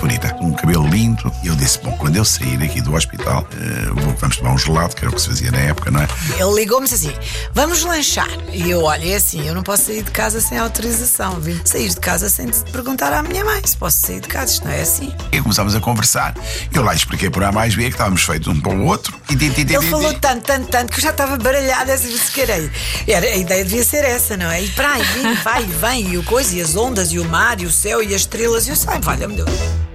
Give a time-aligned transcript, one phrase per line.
[0.00, 1.30] bonita, um cabelo lindo.
[1.42, 4.94] E eu disse: Bom, quando eu sair aqui do hospital, uh, vamos tomar um gelado,
[4.94, 6.08] que era o que se fazia na época, não é?
[6.38, 7.12] Ele ligou-me assim:
[7.52, 8.28] Vamos lanchar.
[8.52, 11.40] E eu, olha, é assim, eu não posso sair de casa sem autorização.
[11.40, 14.52] Vim sair de casa sem perguntar à minha mãe se posso sair de casa.
[14.52, 15.12] Isto não é assim.
[15.32, 16.34] E começámos a conversar.
[16.72, 19.18] Eu lá expliquei por A mais B que estávamos feitos um para o outro.
[19.30, 22.70] E, Ele falou tanto, tanto, tanto que eu já estava baralhada assim, se querer.
[23.06, 24.62] Era, a ideia devia ser essa, não é?
[24.62, 27.60] E para aí, vem, vai, vem, e o coisa, e as ondas, e o mar,
[27.60, 29.89] e o céu, e as estrelas, e o sai, valha-me Deus.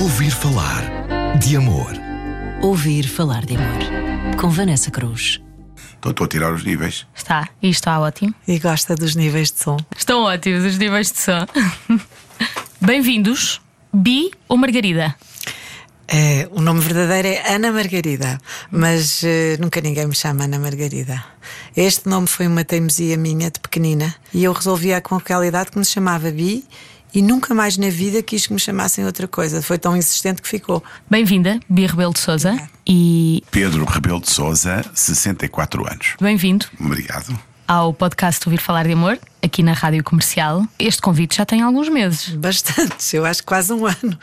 [0.00, 0.82] Ouvir falar
[1.38, 1.92] de amor.
[2.62, 4.36] Ouvir falar de amor.
[4.40, 5.40] Com Vanessa Cruz.
[6.06, 7.06] Estou a tirar os níveis.
[7.14, 8.34] Está, e está ótimo.
[8.46, 9.76] E gosta dos níveis de som.
[9.96, 11.46] Estão ótimos os níveis de som.
[12.80, 13.60] Bem-vindos,
[13.92, 15.14] Bi ou Margarida?
[16.06, 18.38] É, o nome verdadeiro é Ana Margarida,
[18.70, 19.26] mas uh,
[19.58, 21.24] nunca ninguém me chama Ana Margarida.
[21.74, 25.78] Este nome foi uma teimosia minha de pequenina e eu resolvia com aquela idade que
[25.78, 26.64] me chamava Bi
[27.14, 29.62] e nunca mais na vida quis que me chamassem outra coisa.
[29.62, 30.82] Foi tão insistente que ficou.
[31.08, 32.56] Bem-vinda, Bia Rebelo de Souza.
[32.86, 33.42] E.
[33.50, 36.16] Pedro Rebelo de Souza, 64 anos.
[36.20, 36.66] Bem-vindo.
[36.80, 37.38] Obrigado.
[37.68, 40.66] Ao podcast Ouvir Falar de Amor, aqui na Rádio Comercial.
[40.78, 42.30] Este convite já tem alguns meses.
[42.30, 44.18] Bastante, eu acho que quase um ano.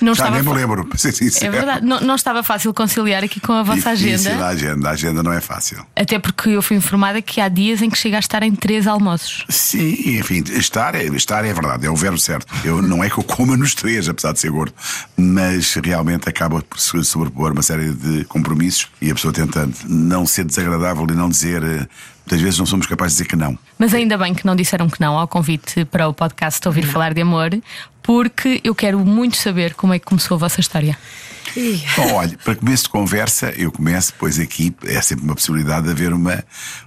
[0.00, 1.46] Não Já nem me lembro, para ser sincero.
[1.46, 4.44] É verdade, não, não estava fácil conciliar aqui com a vossa Difícil agenda.
[4.44, 4.88] A agenda.
[4.88, 5.84] A agenda não é fácil.
[5.94, 8.86] Até porque eu fui informada que há dias em que chega a estar em três
[8.86, 9.44] almoços.
[9.48, 12.46] Sim, enfim, estar é, estar é verdade, é o verbo certo.
[12.64, 14.74] Eu, não é que eu coma nos três, apesar de ser gordo,
[15.16, 20.26] mas realmente acaba por se sobrepor uma série de compromissos e a pessoa tenta não
[20.26, 21.88] ser desagradável e não dizer.
[22.26, 23.58] Muitas vezes não somos capazes de dizer que não.
[23.78, 27.12] Mas ainda bem que não disseram que não ao convite para o podcast Ouvir Falar
[27.12, 27.50] de Amor,
[28.02, 30.96] porque eu quero muito saber como é que começou a vossa história.
[31.96, 35.92] Bom, olha, para começo de conversa, eu começo, pois aqui é sempre uma possibilidade de
[35.92, 36.42] haver uma,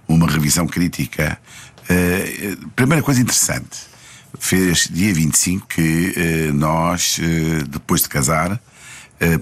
[0.07, 1.39] uma revisão crítica.
[1.87, 3.77] Eh, primeira coisa interessante,
[4.39, 8.59] fez dia 25 que eh, nós, eh, depois de casar,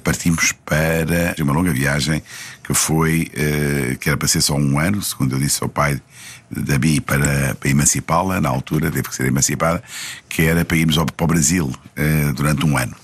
[0.05, 2.23] partimos para uma longa viagem
[2.65, 6.01] que foi, eh, que era para ser só um ano, segundo eu disse ao pai
[6.49, 9.83] da Bi para, para emancipá-la, na altura teve que ser emancipada,
[10.27, 12.95] que era para irmos ao, para o Brasil eh, durante um ano.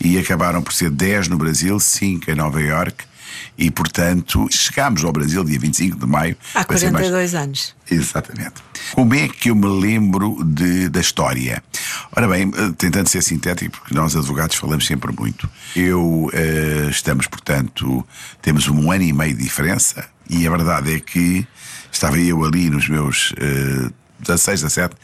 [0.00, 3.04] E acabaram por ser 10 no Brasil, 5 em Nova York.
[3.56, 6.36] E, portanto, chegámos ao Brasil dia 25 de maio.
[6.54, 7.74] há para ser mais- 42 anos.
[7.90, 8.54] Exatamente.
[8.92, 11.62] Como é que eu me lembro de, da história?
[12.14, 15.48] Ora bem, eh, tentando ser sintético, porque nós advogados falamos sempre muito.
[15.74, 18.06] Eu eh, estamos, portanto,
[18.42, 21.46] temos um ano e meio de diferença, e a verdade é que
[21.90, 23.32] estava eu ali nos meus.
[23.38, 23.90] eh,
[24.22, 24.94] 16, 17,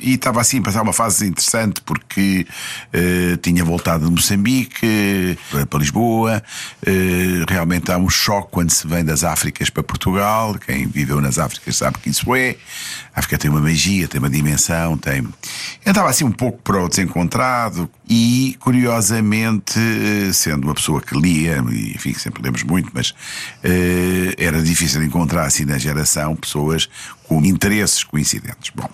[0.00, 2.46] e estava assim a passar uma fase interessante porque
[2.92, 6.42] eh, tinha voltado de Moçambique para, para Lisboa.
[6.84, 10.54] Eh, realmente há um choque quando se vem das Áfricas para Portugal.
[10.54, 12.56] Quem viveu nas Áfricas sabe que isso é.
[13.14, 15.18] A África tem uma magia, tem uma dimensão, tem.
[15.84, 21.18] Eu estava assim um pouco para o desencontrado e, curiosamente, eh, sendo uma pessoa que
[21.18, 23.14] lia, e enfim, sempre lemos muito, mas
[23.62, 26.88] eh, era difícil encontrar assim na geração pessoas
[27.24, 28.72] com interesses coincidentes.
[28.74, 28.88] Bom,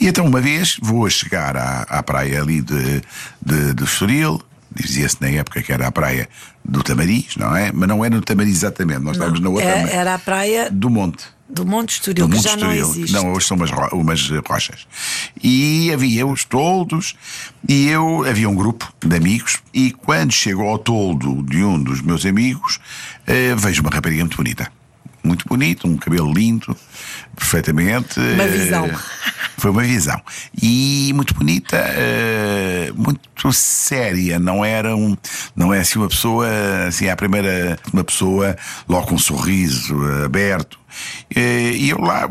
[0.00, 3.00] e então uma vez vou chegar à, à praia ali de,
[3.44, 4.38] de, de Estoril,
[4.74, 6.28] dizia-se na época que era a praia
[6.62, 7.72] do Tamariz, não é?
[7.72, 9.64] Mas não era no Tamariz exatamente, nós estávamos na outra.
[9.64, 11.24] Era, era a praia Do Monte.
[11.48, 12.90] do Monte Estoril, Do que já não Estoril.
[12.90, 13.12] existe.
[13.14, 14.86] Não, hoje são umas, ro- umas rochas.
[15.42, 17.14] E havia os toldos,
[17.66, 22.02] e eu havia um grupo de amigos, e quando chego ao toldo de um dos
[22.02, 22.78] meus amigos,
[23.26, 24.70] eh, vejo uma rapariga muito bonita.
[25.24, 26.76] Muito bonita, um cabelo lindo,
[27.36, 28.18] perfeitamente.
[28.18, 28.90] Uma eh, visão.
[29.58, 30.20] Foi uma visão.
[30.60, 35.16] E muito bonita, eh, muito séria, não era um.
[35.54, 36.48] Não é assim uma pessoa,
[36.88, 38.56] assim, a primeira, uma pessoa
[38.88, 40.78] logo com um sorriso aberto.
[41.34, 42.28] E eu lá,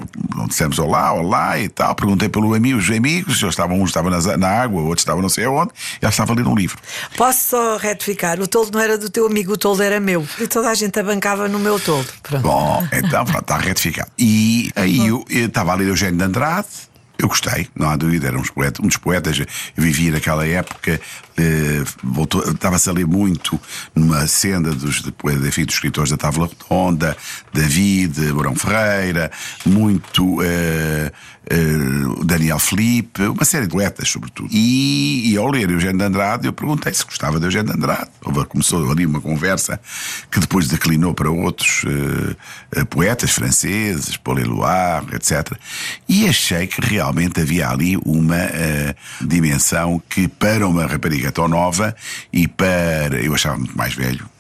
[0.47, 5.01] dissemos olá, olá e tal, perguntei pelo amigo, os amigos, estavam nas- na água, outros
[5.01, 5.71] estavam não sei aonde,
[6.01, 6.77] e ela estava a ler um livro.
[7.17, 8.39] Posso só retificar?
[8.39, 10.25] O toldo não era do teu amigo, o toldo era meu.
[10.39, 12.09] E toda a gente abancava no meu toldo.
[12.23, 12.41] Pronto.
[12.43, 14.09] Bom, então pronto, está retificado.
[14.17, 16.67] E aí eu eu estava a ler Eugênio de Andrade.
[17.17, 19.45] Eu gostei, não há dúvida, era um dos poetas, um dos poetas eu
[19.77, 20.99] vivia naquela época,
[21.37, 23.59] eh, voltou- estava-se a ler muito
[23.95, 25.01] numa senda dos,
[25.47, 27.15] enfim, dos escritores da Távola Redonda,
[27.53, 29.31] David, Mourão Ferreira,
[29.65, 31.11] muito eh,
[31.49, 34.49] eh, Daniel Felipe, uma série de poetas, sobretudo.
[34.51, 38.09] E, e ao ler Eugênio de Andrade, eu perguntei se gostava de Eugênio de Andrade.
[38.23, 39.79] Houve, começou ali uma conversa
[40.31, 41.83] que depois declinou para outros
[42.75, 45.53] eh, poetas franceses, Paul Éluard, etc.
[46.07, 51.95] E achei que realmente havia ali uma eh, dimensão que, para uma rapariga tão nova
[52.31, 53.21] e para.
[53.21, 54.34] Eu achava muito mais velho.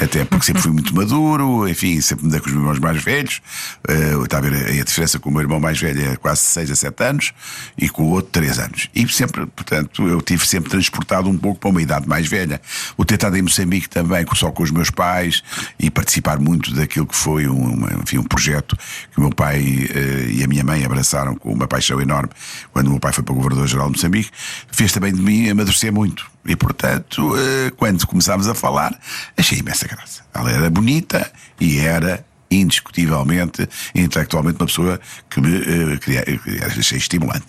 [0.00, 3.02] Até porque sempre fui muito maduro, enfim, sempre me dei com os meus irmãos mais
[3.02, 3.40] velhos.
[3.88, 6.70] Uh, está a ver a, diferença com o meu irmão mais velho é quase 6
[6.70, 7.32] a 7 anos
[7.76, 8.88] e com o outro 3 anos.
[8.94, 12.60] E sempre, portanto, eu tive sempre transportado um pouco para uma idade mais velha.
[12.96, 15.42] O ter estado em Moçambique também, só com os meus pais
[15.78, 18.76] e participar muito daquilo que foi um, enfim, um projeto
[19.10, 22.30] que o meu pai uh, e a minha mãe abraçaram com uma paixão enorme
[22.72, 24.30] quando o meu pai foi para o Governador-Geral de Moçambique,
[24.70, 26.37] fez também de mim amadurecer muito.
[26.48, 28.98] E, portanto, uh, quando começámos a falar,
[29.36, 30.22] achei imensa graça.
[30.34, 31.30] Ela era bonita
[31.60, 34.98] e era indiscutivelmente, intelectualmente, uma pessoa
[35.28, 36.24] que me uh, queria,
[36.66, 37.44] achei estimulante.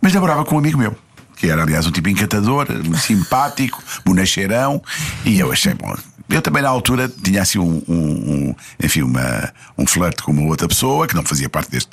[0.00, 0.96] Mas namorava com um amigo meu,
[1.36, 2.66] que era, aliás, um tipo encantador,
[2.98, 4.82] simpático, bonacheirão,
[5.26, 5.94] e eu achei bom.
[6.28, 10.42] Eu também na altura tinha assim um, um, um enfim, uma, um flerte com uma
[10.48, 11.90] outra pessoa que não fazia parte deste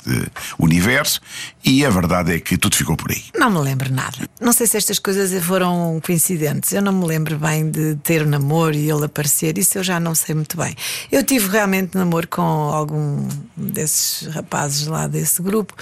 [0.58, 1.20] universo
[1.64, 3.22] e a verdade é que tudo ficou por aí.
[3.36, 4.16] Não me lembro nada.
[4.40, 6.72] Não sei se estas coisas foram coincidentes.
[6.72, 9.58] Eu não me lembro bem de ter namoro e ele aparecer.
[9.58, 10.74] Isso eu já não sei muito bem.
[11.10, 15.74] Eu tive realmente namoro com algum desses rapazes lá desse grupo,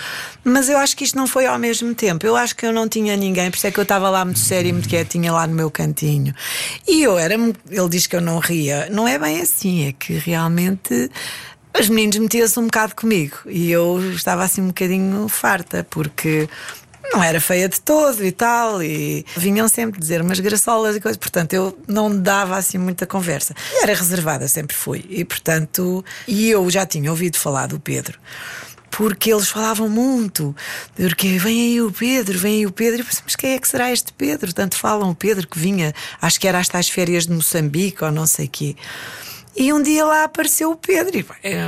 [0.42, 2.26] mas eu acho que isto não foi ao mesmo tempo.
[2.26, 4.40] Eu acho que eu não tinha ninguém, por isso é que eu estava lá muito
[4.40, 6.34] séria e muito quietinha lá no meu cantinho.
[6.86, 7.34] E eu era.
[7.34, 8.88] Ele diz que eu não ria.
[8.90, 11.10] Não é bem assim, é que realmente
[11.78, 16.48] os meninos metiam-se um bocado comigo e eu estava assim um bocadinho farta, porque
[17.12, 21.16] não era feia de todo e tal, e vinham sempre dizer umas graçolas e coisas,
[21.16, 23.54] portanto eu não dava assim muita conversa.
[23.82, 28.18] Era reservada, sempre fui, e portanto, e eu já tinha ouvido falar do Pedro.
[28.90, 30.54] Porque eles falavam muito,
[30.94, 33.02] porque vem aí o Pedro, vem aí o Pedro.
[33.02, 34.52] E mas quem é que será este Pedro?
[34.52, 38.10] Tanto falam o Pedro que vinha, acho que era às tais férias de Moçambique ou
[38.10, 38.76] não sei quê.
[39.56, 41.26] E um dia lá apareceu o Pedro e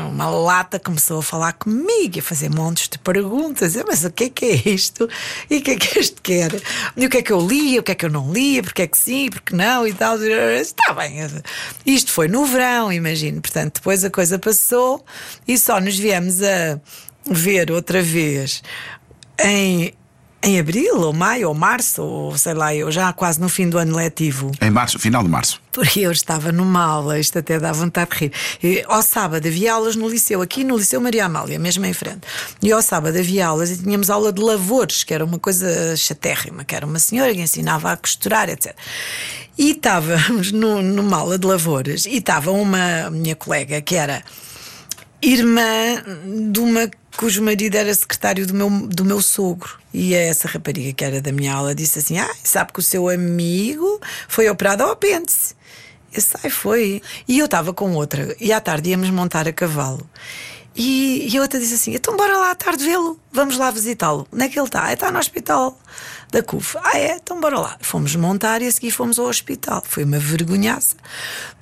[0.08, 3.74] uma lata começou a falar comigo, a fazer montes de perguntas.
[3.74, 5.08] Eu, mas o que é que é isto?
[5.50, 6.52] E o que é que este quer?
[6.96, 7.80] E o que é que eu lia?
[7.80, 8.62] O que é que eu não lia?
[8.62, 9.28] Porque é que sim?
[9.30, 9.86] Porque não?
[9.86, 10.16] E tal.
[10.22, 11.16] Está bem.
[11.84, 13.42] Isto foi no verão, imagino.
[13.42, 15.04] Portanto, depois a coisa passou
[15.46, 16.80] e só nos viemos a
[17.26, 18.62] ver outra vez
[19.42, 19.94] em
[20.44, 23.78] em abril, ou maio, ou março, ou sei lá, eu já quase no fim do
[23.78, 24.50] ano letivo.
[24.60, 25.60] Em março, final de março.
[25.70, 28.32] Porque eu estava numa aula, isto até dá vontade de rir.
[28.60, 32.22] E, ao sábado havia aulas no liceu, aqui no Liceu Maria Amália, mesmo em frente.
[32.60, 36.64] E ao sábado havia aulas e tínhamos aula de lavores, que era uma coisa chatérrima,
[36.64, 38.74] que era uma senhora que ensinava a costurar, etc.
[39.56, 44.24] E estávamos no, numa aula de lavores e estava uma minha colega que era
[45.22, 46.02] irmã
[46.50, 49.78] de uma cujo marido era secretário do meu, do meu sogro.
[49.94, 53.08] E essa rapariga que era da minha aula disse assim: Ah, sabe que o seu
[53.08, 55.54] amigo foi operado ao apêndice.
[56.12, 57.02] Eu sei, foi.
[57.26, 60.06] E eu estava com outra, e à tarde íamos montar a cavalo.
[60.74, 64.26] E, e a outra disse assim: então bora lá à tarde vê-lo, vamos lá visitá-lo.
[64.32, 64.92] Onde é que ele está?
[64.92, 65.78] Está no hospital
[66.32, 66.78] da CUF.
[66.82, 67.16] Ah, é?
[67.22, 67.76] Então bora lá.
[67.80, 69.82] Fomos montar e a seguir fomos ao hospital.
[69.86, 70.96] Foi uma vergonhaça,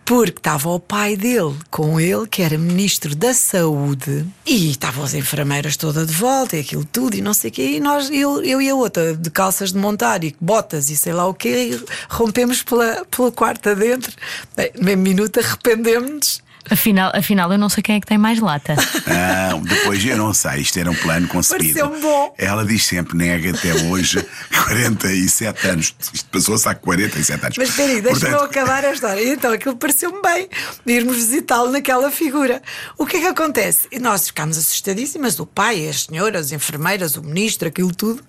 [0.05, 5.12] porque estava o pai dele com ele, que era ministro da Saúde, e estavam as
[5.12, 7.62] enfermeiras todas de volta e aquilo tudo, e não sei o quê.
[7.62, 11.12] E nós, eu, eu e a outra, de calças de montar e botas e sei
[11.12, 11.78] lá o quê,
[12.08, 14.12] rompemos pela, pela quarta dentro.
[14.56, 18.74] Bem, meio minuto arrependemos-nos Afinal, afinal, eu não sei quem é que tem mais lata.
[19.06, 20.60] Não, depois eu não sei.
[20.60, 21.88] Isto era um plano concebido.
[22.00, 22.34] bom.
[22.36, 24.24] Ela diz sempre nega até hoje
[24.66, 25.94] 47 anos.
[26.12, 27.58] Isto passou-se há 47 anos.
[27.58, 28.50] Mas espera aí, deixa-me Portanto...
[28.50, 29.32] acabar a história.
[29.32, 30.48] Então aquilo pareceu-me bem,
[30.86, 32.62] irmos visitá-lo naquela figura.
[32.98, 33.88] O que é que acontece?
[33.90, 38.22] E nós ficámos assustadíssimas, o pai, as senhoras, as enfermeiras, o ministro, aquilo tudo.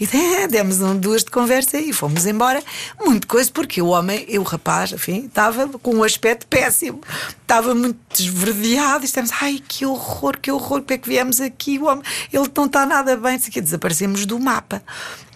[0.00, 0.06] E
[0.48, 2.62] demos um, duas de conversa e fomos embora.
[3.04, 7.00] Muito coisa, porque o homem, e o rapaz, enfim, estava com um aspecto péssimo.
[7.42, 11.78] Estava muito desverdeado e estamos, ai que horror, que horror, porque é que viemos aqui?
[11.78, 14.82] O homem, ele não está nada bem, que desaparecemos do mapa.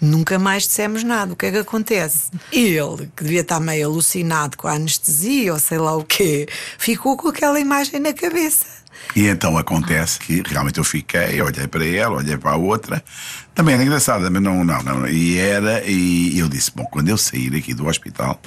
[0.01, 1.33] Nunca mais dissemos nada.
[1.33, 2.31] O que é que acontece?
[2.51, 7.17] Ele, que devia estar meio alucinado com a anestesia ou sei lá o quê, ficou
[7.17, 8.83] com aquela imagem na cabeça.
[9.15, 13.03] E então acontece que realmente eu fiquei, olhei para ela, olhei para a outra.
[13.55, 15.07] Também era engraçado, mas não, não, não.
[15.07, 18.41] E era, e eu disse: bom, quando eu sair aqui do hospital,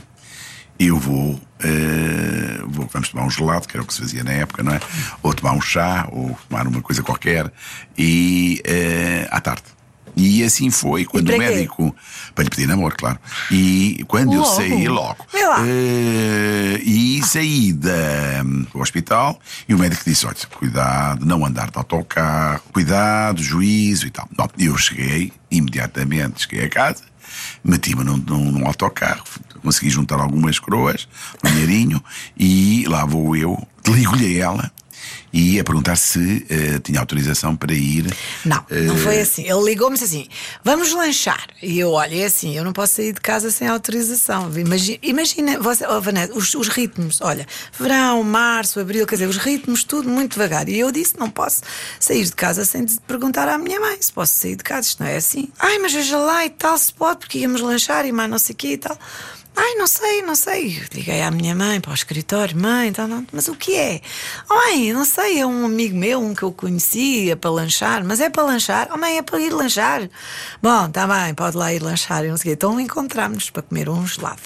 [0.79, 4.32] eu vou, uh, vou, vamos tomar um gelado, que era o que se fazia na
[4.32, 4.79] época, não é?
[5.24, 7.51] Ou tomar um chá, ou tomar uma coisa qualquer,
[7.98, 9.75] e uh, à tarde.
[10.17, 11.94] E assim foi, quando o médico.
[12.34, 13.20] Para lhe pedir namoro, claro.
[13.51, 14.41] E quando logo.
[14.41, 15.25] eu saí, logo.
[15.34, 21.77] Uh, e saí da, do hospital e o médico disse: olha, cuidado, não andar de
[21.77, 24.27] autocarro, cuidado, juízo e tal.
[24.58, 27.03] Eu cheguei, imediatamente cheguei a casa,
[27.65, 29.24] meti-me num, num, num autocarro,
[29.62, 31.07] consegui juntar algumas croas,
[31.43, 32.01] um dinheirinho,
[32.38, 34.72] e lá vou eu, ligo-lhe a ela
[35.32, 38.06] e a perguntar se eh, tinha autorização para ir.
[38.46, 39.44] Não, não eh, foi assim.
[39.44, 40.28] Ele ligou-me assim:
[40.64, 41.48] vamos lanchar.
[41.62, 44.52] E eu, olha, é assim, eu não posso sair de casa sem autorização.
[44.58, 47.46] Imagina, imagina você, oh, Vanessa, os, os ritmos, olha,
[47.78, 50.70] verão, março, abril, quer dizer, os ritmos, tudo muito devagar.
[50.70, 51.62] E eu disse: não posso
[52.00, 54.88] sair de casa sem perguntar à minha mãe se posso sair de casa.
[54.88, 55.50] Isto não é assim.
[55.60, 58.54] Ai, mas veja lá e tal, se pode, porque íamos lanchar e mais não sei
[58.54, 58.98] o quê e tal.
[59.56, 60.82] Ai, não sei, não sei.
[60.94, 64.02] Liguei à minha mãe para o escritório, mãe, então, não, mas o que é?
[64.50, 68.30] Mãe, não sei, é um amigo meu, um que eu conhecia para lanchar, mas é
[68.30, 68.90] para lanchar?
[68.94, 70.10] Oh, mãe, é para ir lanchar.
[70.62, 72.54] Bom, está bem, pode lá ir lanchar e não sei.
[72.54, 74.42] Então encontramos-nos para comer um gelado.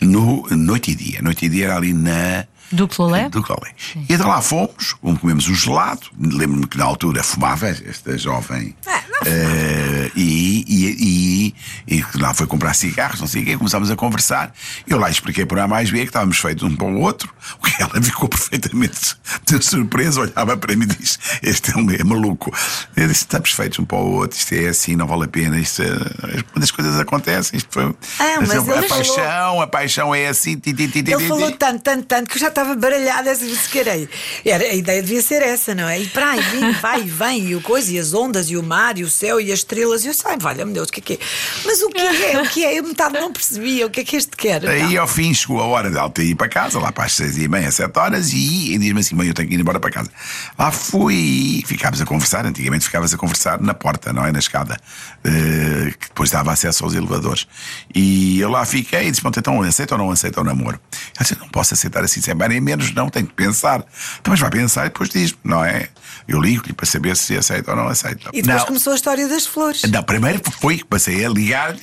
[0.00, 1.22] No Noite e Dia.
[1.22, 2.46] Noite e Dia era ali na.
[2.72, 3.28] Duplo Lé?
[3.28, 3.72] Duplo Lé.
[4.08, 6.02] E então lá fomos, como comemos o gelado.
[6.18, 8.74] Lembro-me que na altura fumava esta jovem.
[8.86, 11.54] Ah, não eh, e, e,
[11.88, 14.52] e, e lá foi comprar cigarros, não sei o quê, começámos a conversar.
[14.86, 17.64] Eu lá expliquei por A mais B que estávamos feitos um para o outro, o
[17.64, 19.16] que ela ficou perfeitamente
[19.46, 22.52] de surpresa, olhava para mim e disse: Este é, um, é maluco.
[22.96, 25.58] Eu disse: Estamos feitos um para o outro, isto é assim, não vale a pena.
[25.58, 27.84] Isto, é- quando as coisas acontecem, isto foi.
[28.18, 30.56] Ah, mas a, ele a falou- paixão, a paixão é assim.
[30.56, 31.58] Ti, ti, ti, ti, Ele ti, falou ti.
[31.58, 34.08] tanto, tanto, tanto que eu já estava baralhada essa que era.
[34.44, 34.64] era.
[34.64, 36.00] A ideia devia ser essa, não é?
[36.00, 38.62] E para aí, vem, vai e vem, e o coisa, e as ondas, e o
[38.62, 41.02] mar, e o céu, e as estrelas, e eu sei, valha-me Deus, o que é
[41.02, 41.18] que é?
[41.64, 42.40] Mas o que é?
[42.40, 42.78] O que é?
[42.78, 44.66] Eu metade não percebia o que é que este quer.
[44.66, 47.38] Aí ao fim chegou a hora dela ter ir para casa, lá para as seis
[47.38, 49.90] e meia, sete horas, e, e diz-me assim: mãe, eu tenho que ir embora para
[49.90, 50.10] casa.
[50.58, 52.46] Lá fui e ficámos a conversar.
[52.46, 54.32] Antigamente ficavas a conversar na porta, não é?
[54.32, 54.76] Na escada,
[55.24, 57.46] eh, que depois dava acesso aos elevadores.
[57.94, 60.80] E eu lá fiquei e disse: Pronto, então aceita ou não aceita o namoro?
[61.16, 63.84] Ela disse: Não posso aceitar assim, sem nem menos, não, tenho que pensar.
[64.20, 65.88] Então, mas vai pensar e depois diz-me, não é?
[66.26, 68.30] Eu ligo-lhe para saber se aceita ou não aceita.
[68.32, 68.66] e depois não.
[68.66, 69.82] começou a história das flores.
[69.90, 71.80] Não, primeiro foi que passei a ligar-lhe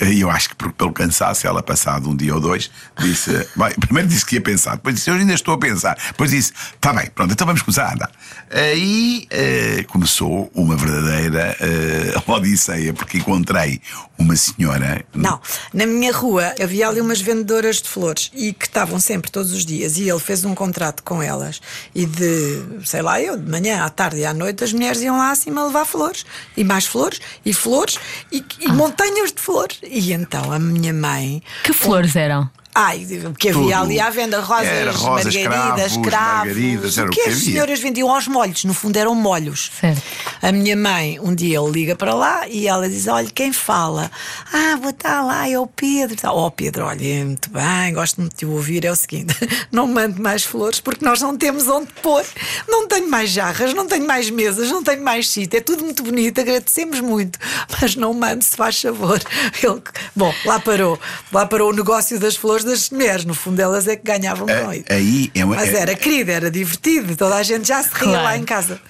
[0.00, 3.30] e eu acho que por- pelo cansaço, ela passado um dia ou dois, disse.
[3.56, 5.96] bem, primeiro disse que ia pensar, depois disse, eu ainda estou a pensar.
[6.08, 8.10] Depois disse, está bem, pronto, então vamos começar a andar.
[8.50, 13.80] Aí eh, começou uma verdadeira eh, odisseia, porque encontrei
[14.18, 15.04] uma senhora.
[15.14, 15.40] Não,
[15.74, 19.64] na minha rua havia ali umas vendedoras de flores e que estavam sempre todos os
[19.66, 21.60] dias e ele fez um contrato com elas
[21.94, 25.16] e de, sei lá, eu de manhã, à tarde e à noite as mulheres iam
[25.16, 26.24] lá acima levar flores
[26.56, 27.98] e mais flores e flores
[28.30, 29.78] e, e montanhas de flores.
[29.82, 32.50] E então a minha mãe Que flores eram?
[32.78, 33.06] Ai,
[33.38, 33.74] que havia Tudo.
[33.74, 36.46] ali à venda rosas, Era rosas, margaridas, cravos, cravos.
[36.46, 37.52] margaridas, era o que que as havia.
[37.52, 39.70] senhoras vendiam aos molhos, no fundo eram molhos.
[39.80, 40.02] Certo.
[40.42, 44.10] A minha mãe, um dia ele liga para lá e ela diz: Olha, quem fala?
[44.52, 46.18] Ah, vou estar lá, é o Pedro.
[46.24, 48.84] Ó, oh, Pedro, olha, muito bem, gosto muito de te ouvir.
[48.84, 49.34] É o seguinte:
[49.72, 52.26] não mando mais flores porque nós não temos onde pôr.
[52.68, 55.56] Não tenho mais jarras, não tenho mais mesas, não tenho mais sítio.
[55.56, 57.38] É tudo muito bonito, agradecemos muito,
[57.80, 59.18] mas não mando, se faz favor.
[59.64, 59.80] Ele,
[60.14, 61.00] bom, lá parou.
[61.32, 63.24] Lá parou o negócio das flores das mulheres.
[63.24, 64.84] No fundo, elas é que ganhavam com isso.
[64.90, 65.56] Aí é uma.
[65.56, 68.24] Mas é- era querido, era divertido, toda a gente já se ria Claro.
[68.24, 68.80] lá em casa.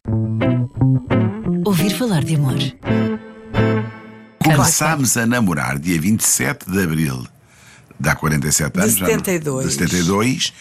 [1.65, 2.55] Ouvir falar de amor.
[4.43, 7.27] Começámos a namorar dia 27 de abril
[7.99, 8.95] de há 47 anos.
[8.95, 9.67] já não- 72.
[9.67, 10.53] De 72,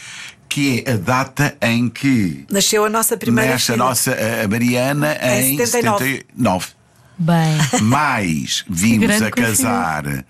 [0.50, 5.17] que é a data em que Nasceu a nossa primeira nasce a nossa a Mariana
[5.22, 6.05] Em em 79.
[6.05, 6.67] 79.
[7.17, 7.81] Bem.
[7.84, 10.25] Mais vimos a casar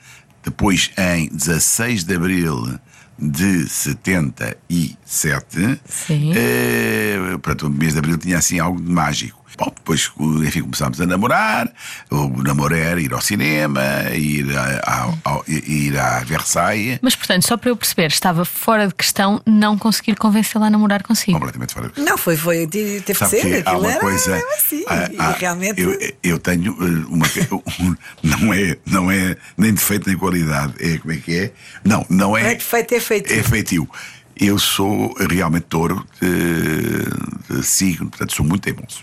[0.45, 2.79] depois em 16 de abril
[3.17, 5.79] de 77.
[5.85, 6.33] Sim.
[6.35, 9.43] Eh, portanto, o mês de abril tinha assim algo de mágico.
[9.57, 10.11] Bom, depois,
[10.45, 11.71] enfim, começámos a namorar.
[12.11, 13.81] O namoro era ir ao cinema,
[14.13, 16.99] ir a, ao- ao- ir a Versailles.
[17.01, 21.03] Mas, portanto, só para eu perceber, estava fora de questão não conseguir convencê-la a namorar
[21.03, 21.33] consigo.
[21.37, 24.41] Completamente fora de Não, foi, foi, teve que ser, que há aquilo uma era coisa.
[24.57, 24.83] assim.
[24.87, 25.81] há- e há- realmente.
[25.81, 27.25] Eu, eu tenho uh, uma.
[27.79, 30.73] um- não, é, não é nem defeito nem qualidade.
[30.79, 31.51] É como é que é?
[31.83, 32.43] Não, não é.
[32.43, 33.39] Não é defeito, é feitio.
[33.39, 33.89] É feitio.
[34.37, 38.99] Eu sou realmente touro de, de signo, portanto sou muito teimoso.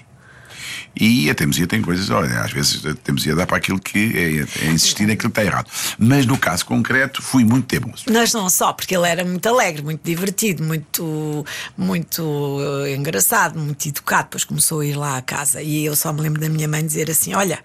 [0.94, 4.66] E a teimosia tem coisas, olha, às vezes a teimosia dá para aquilo que é,
[4.66, 5.70] é insistir naquilo que está errado.
[5.98, 8.04] Mas no caso concreto, fui muito teimoso.
[8.10, 11.44] Mas não só, porque ele era muito alegre, muito divertido, muito,
[11.76, 14.24] muito eh, engraçado, muito educado.
[14.24, 16.84] Depois começou a ir lá à casa e eu só me lembro da minha mãe
[16.84, 17.58] dizer assim: Olha,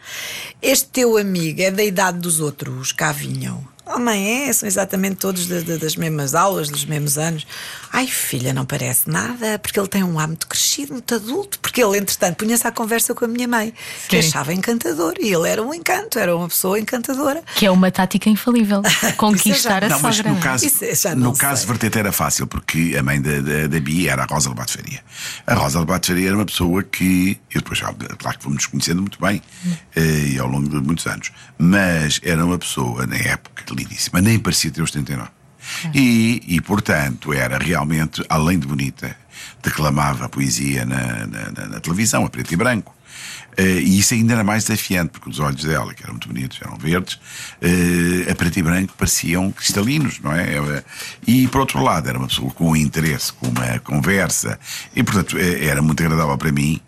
[0.61, 3.76] este teu amigo é da idade dos outros, cá vinham.
[3.99, 7.45] Mãe, é, são exatamente todos da- da- das mesmas aulas, dos mesmos anos.
[7.91, 11.57] Ai, filha, não parece nada, porque ele tem um ar muito crescido, muito adulto.
[11.59, 13.73] Porque ele, entretanto, punha-se à conversa com a minha mãe,
[14.07, 14.27] que Sim.
[14.29, 15.13] achava encantador.
[15.19, 17.43] E ele era um encanto, era uma pessoa encantadora.
[17.55, 18.81] Que é uma tática infalível.
[19.17, 20.31] Conquistar a Não, mas sogra.
[20.33, 21.67] no caso, Isso já no caso
[21.97, 24.99] era fácil, porque a mãe da, da, da Bia era a Rosa Lobato Faria.
[25.45, 28.65] A Rosa Lobato Faria era uma pessoa que, eu depois, já, claro que fomos nos
[28.65, 29.41] conhecendo muito bem
[29.95, 30.01] eh,
[30.33, 34.71] e ao longo de muitos anos, mas era uma pessoa, na época, lindíssima, nem parecia
[34.71, 35.29] ter os 79.
[35.93, 39.15] E, e, portanto, era realmente, além de bonita,
[39.61, 42.95] declamava a poesia na, na, na, na televisão, a preto e branco.
[43.59, 46.59] Uh, e isso ainda era mais desafiante, porque os olhos dela, que eram muito bonitos,
[46.61, 50.83] eram verdes, uh, a preto e branco pareciam cristalinos, não é?
[51.25, 54.59] E por outro lado, era uma pessoa com um interesse, com uma conversa,
[54.95, 56.79] e portanto era muito agradável para mim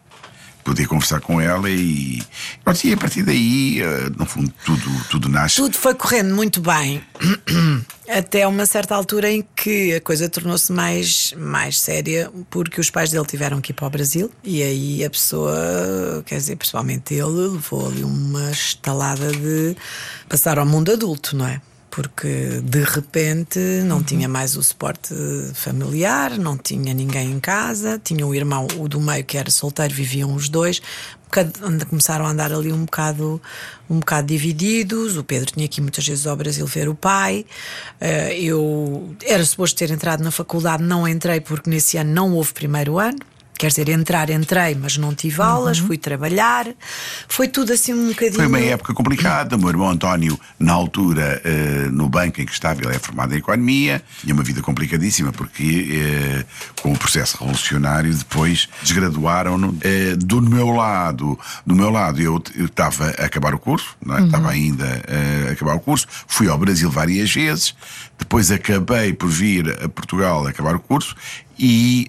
[0.69, 2.21] poder conversar com ela e,
[2.83, 5.55] e a partir daí, eh, no fundo, tudo, tudo nasce.
[5.55, 7.03] Tudo foi correndo muito bem.
[8.07, 13.09] Até uma certa altura em que a coisa tornou-se mais, mais séria, porque os pais
[13.09, 17.23] dele tiveram que ir para o Brasil e aí a pessoa, quer dizer, principalmente ele,
[17.23, 19.75] levou ali uma estalada de
[20.27, 21.59] passar ao mundo adulto, não é?
[21.89, 24.03] Porque de repente não uhum.
[24.03, 25.13] tinha mais o suporte
[25.53, 29.93] familiar, não tinha ninguém em casa, tinha um irmão, o do meio, que era solteiro,
[29.93, 30.81] viviam os dois.
[31.89, 33.39] Começaram a andar ali um bocado,
[33.87, 35.15] um bocado divididos.
[35.15, 37.45] O Pedro tinha ir muitas vezes ao Brasil ver o pai.
[38.01, 42.51] Eh, eu era suposto ter entrado na faculdade, não entrei porque nesse ano não houve
[42.53, 43.19] primeiro ano.
[43.59, 45.87] Quer dizer, entrar, entrei, mas não tive aulas, uhum.
[45.87, 46.65] fui trabalhar.
[47.27, 48.35] Foi tudo assim um bocadinho.
[48.35, 49.57] Foi uma época complicada.
[49.57, 53.35] O meu irmão António, na altura, uh, no banco em que estava, ele é formado
[53.35, 59.71] em Economia, tinha uma vida complicadíssima, porque uh, com o processo revolucionário, depois desgraduaram-no.
[59.71, 64.19] Uh, do meu lado, do meu lado, eu estava a acabar o curso, não é?
[64.21, 64.25] uhum.
[64.27, 65.03] estava ainda
[65.49, 67.75] a acabar o curso, fui ao Brasil várias vezes,
[68.17, 71.13] depois acabei por vir a Portugal a acabar o curso
[71.57, 72.07] e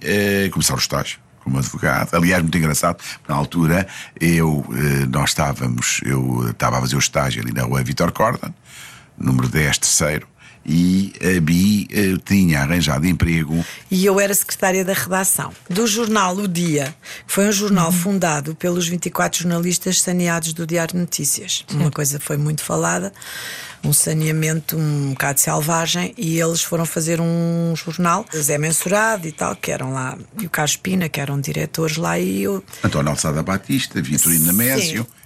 [0.53, 1.19] começar o estágio
[1.51, 2.15] como advogado.
[2.15, 3.87] Aliás, muito engraçado, na altura
[4.21, 8.55] eu, eh, nós estávamos, eu estava a fazer o estágio ali na rua Vitor Corda,
[9.19, 10.29] número 10, terceiro,
[10.65, 13.65] e a Bi uh, tinha arranjado emprego.
[13.91, 16.95] E eu era secretária da redação do jornal O Dia,
[17.27, 17.93] que foi um jornal uhum.
[17.93, 21.65] fundado pelos 24 jornalistas saneados do Diário de Notícias.
[21.67, 21.77] Sim.
[21.79, 23.13] Uma coisa foi muito falada
[23.83, 29.57] um saneamento um bocado selvagem e eles foram fazer um jornal, Zé Mensurado e tal,
[29.57, 32.63] que eram lá, e o Carlos Pina, que eram diretores lá, e eu.
[32.85, 34.53] António Alçada Batista, Vitorino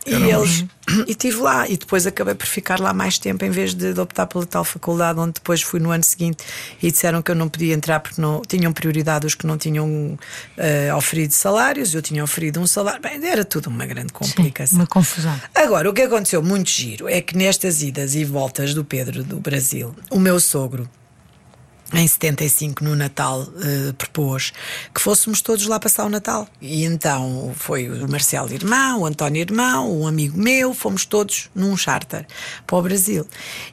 [0.06, 0.64] E eles.
[1.06, 4.00] E estive lá e depois acabei por ficar lá mais tempo em vez de, de,
[4.00, 6.44] optar pela tal faculdade, onde depois fui no ano seguinte
[6.80, 9.88] e disseram que eu não podia entrar porque não tinham prioridade os que não tinham
[9.88, 13.00] uh, oferido salários, eu tinha oferido um salário.
[13.00, 14.76] Bem, era tudo uma grande complicação.
[14.76, 15.40] Sim, uma confusão.
[15.54, 19.40] Agora, o que aconteceu muito giro é que nestas idas e voltas do Pedro do
[19.40, 20.86] Brasil, o meu sogro
[22.00, 24.52] em 75, no Natal, uh, propôs
[24.94, 26.48] que fôssemos todos lá passar o Natal.
[26.60, 31.76] E então foi o Marcelo Irmão, o António Irmão, um amigo meu, fomos todos num
[31.76, 32.26] charter
[32.66, 33.26] para o Brasil.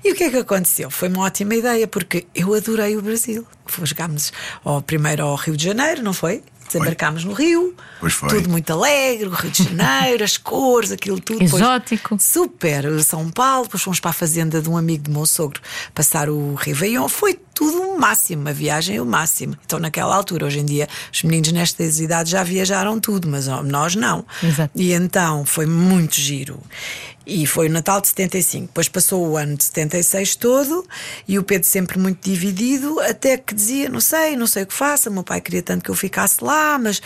[0.03, 0.89] E o que é que aconteceu?
[0.89, 3.45] Foi uma ótima ideia, porque eu adorei o Brasil.
[3.85, 6.43] Chegámos ao, primeiro ao Rio de Janeiro, não foi?
[6.67, 7.75] Desembarcámos no Rio,
[8.29, 11.43] tudo muito alegre, o Rio de Janeiro, as cores, aquilo tudo.
[11.43, 12.15] Exótico.
[12.15, 15.59] Depois, super, São Paulo, depois fomos para a fazenda de um amigo do meu sogro
[15.93, 17.09] passar o Réveillon.
[17.09, 19.55] Foi tudo o máximo, a viagem é o máximo.
[19.65, 23.95] Então, naquela altura, hoje em dia, os meninos nestas idades já viajaram tudo, mas nós
[23.95, 24.25] não.
[24.41, 24.71] Exato.
[24.75, 26.59] E então foi muito giro.
[27.25, 28.67] E foi o Natal de 75.
[28.67, 30.85] Depois passou o ano de 76 todo
[31.27, 34.73] e o Pedro sempre muito dividido, até que dizia: Não sei, não sei o que
[34.73, 35.09] faça.
[35.09, 37.01] O meu pai queria tanto que eu ficasse lá, mas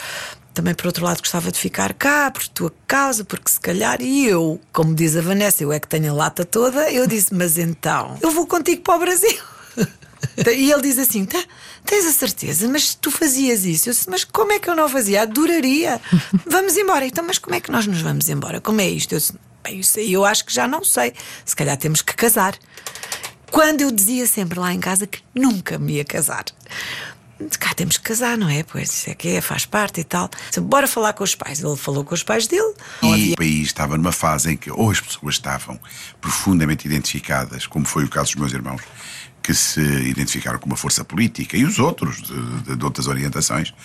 [0.54, 4.26] também por outro lado gostava de ficar cá por tua causa, porque se calhar e
[4.26, 6.90] eu, como diz a Vanessa, eu é que tenho a lata toda.
[6.90, 9.55] Eu disse: Mas então, eu vou contigo para o Brasil.
[10.38, 11.44] E ele diz assim: tá,
[11.86, 13.90] tens a certeza, mas tu fazias isso.
[13.90, 15.22] Eu disse, mas como é que eu não fazia?
[15.22, 16.02] Adoraria.
[16.46, 17.06] Vamos embora.
[17.06, 18.62] Então, mas como é que nós nos vamos embora?
[18.62, 19.14] Como é isto?
[19.14, 19.34] Eu disse,
[19.66, 21.12] Bem, isso aí eu acho que já não sei.
[21.44, 22.56] Se calhar temos que casar.
[23.50, 26.46] Quando eu dizia sempre lá em casa que nunca me ia casar.
[27.60, 28.62] Cá temos que casar, não é?
[28.64, 30.30] Pois isso é que é, faz parte e tal.
[30.62, 31.64] Bora falar com os pais.
[31.64, 32.76] Ele falou com os pais dele.
[33.02, 33.34] E havia...
[33.34, 35.80] o país estava numa fase em que ou as pessoas estavam
[36.22, 38.82] profundamente identificadas, como foi o caso dos meus irmãos,
[39.46, 43.76] que se identificaram com uma força política e os outros de, de, de outras orientações.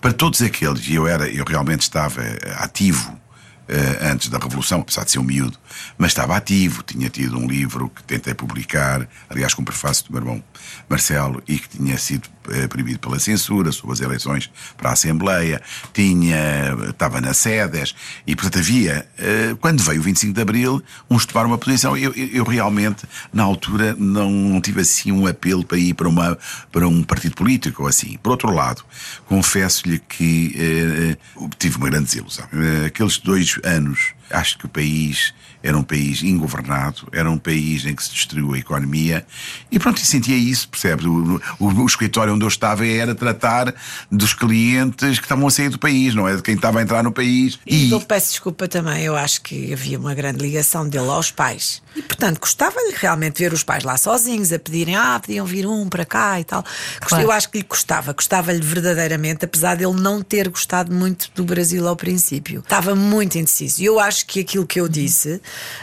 [0.00, 2.22] Para todos aqueles, e eu era, eu realmente estava
[2.58, 5.58] ativo uh, antes da Revolução, apesar de ser um miúdo,
[5.98, 10.12] mas estava ativo, tinha tido um livro que tentei publicar, aliás, com o prefácio do
[10.12, 10.44] meu irmão
[10.88, 12.28] Marcelo, e que tinha sido
[12.68, 15.60] proibido pela censura sobre as eleições para a Assembleia,
[15.92, 17.94] tinha, estava na SEDES,
[18.26, 21.96] e portanto havia, uh, quando veio o 25 de Abril, uns tomaram uma posição.
[21.96, 26.38] Eu, eu, realmente, na altura, não tive assim um apelo para ir para, uma,
[26.70, 28.18] para um partido político ou assim.
[28.22, 28.82] Por outro lado,
[29.26, 31.16] confesso-lhe que
[31.58, 32.46] tive uma grande desilusão.
[32.86, 37.94] aqueles dois anos Acho que o país era um país ingovernado, era um país em
[37.94, 39.26] que se destruiu a economia
[39.70, 41.06] e pronto, e sentia isso, percebe?
[41.06, 43.74] O, o, o escritório onde eu estava era tratar
[44.10, 47.02] dos clientes que estavam a sair do país, não é de quem estava a entrar
[47.02, 47.58] no país.
[47.66, 51.82] E, eu peço desculpa também, eu acho que havia uma grande ligação dele aos pais.
[51.96, 55.88] E portanto, gostava-lhe realmente ver os pais lá sozinhos, a pedirem, ah, podiam vir um
[55.88, 56.64] para cá e tal.
[57.00, 57.24] Claro.
[57.24, 61.86] Eu acho que lhe gostava, gostava-lhe verdadeiramente, apesar dele não ter gostado muito do Brasil
[61.88, 62.60] ao princípio.
[62.60, 63.82] Estava muito indeciso.
[63.82, 65.40] E eu acho que aquilo que eu disse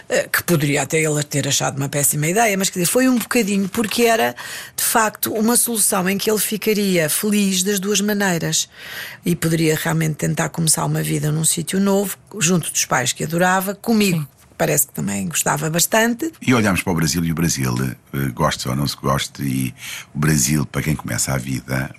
[0.10, 3.18] eh, que poderia até ele ter achado uma péssima ideia, mas quer dizer, foi um
[3.18, 4.36] bocadinho porque era
[4.76, 8.70] de facto uma solução em que ele ficaria feliz das duas maneiras
[9.26, 13.76] e poderia realmente tentar começar uma vida num sítio novo, junto dos pais que adorava,
[13.76, 14.20] comigo.
[14.20, 16.32] Sim parece que também gostava bastante.
[16.42, 17.76] E olhamos para o Brasil e o Brasil,
[18.14, 19.74] eh, goste ou não se goste, e
[20.14, 21.94] o Brasil, para quem começa a vida,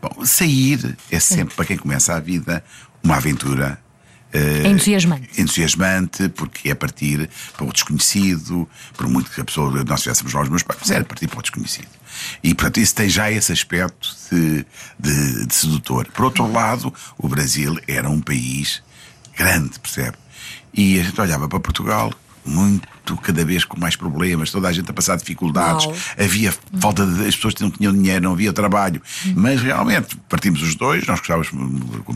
[0.00, 2.62] bom, sair é sempre, para quem começa a vida,
[3.02, 3.78] uma aventura
[4.32, 5.40] Uh, entusiasmante.
[5.40, 10.42] Entusiasmante, porque é partir para o desconhecido, por muito que a pessoa, nós estivéssemos lá
[10.42, 11.88] os meus pais, mas era partir para o desconhecido.
[12.42, 14.64] E, portanto, isso tem já esse aspecto de,
[14.98, 16.06] de, de sedutor.
[16.12, 18.82] Por outro lado, o Brasil era um país
[19.36, 20.16] grande, percebe?
[20.72, 22.12] E a gente olhava para Portugal
[22.44, 22.88] muito,
[23.22, 25.96] cada vez com mais problemas, toda a gente a passar dificuldades, Uau.
[26.18, 27.26] havia falta de.
[27.26, 29.00] as pessoas não tinham dinheiro, não havia trabalho,
[29.34, 31.50] mas realmente partimos os dois, nós gostávamos,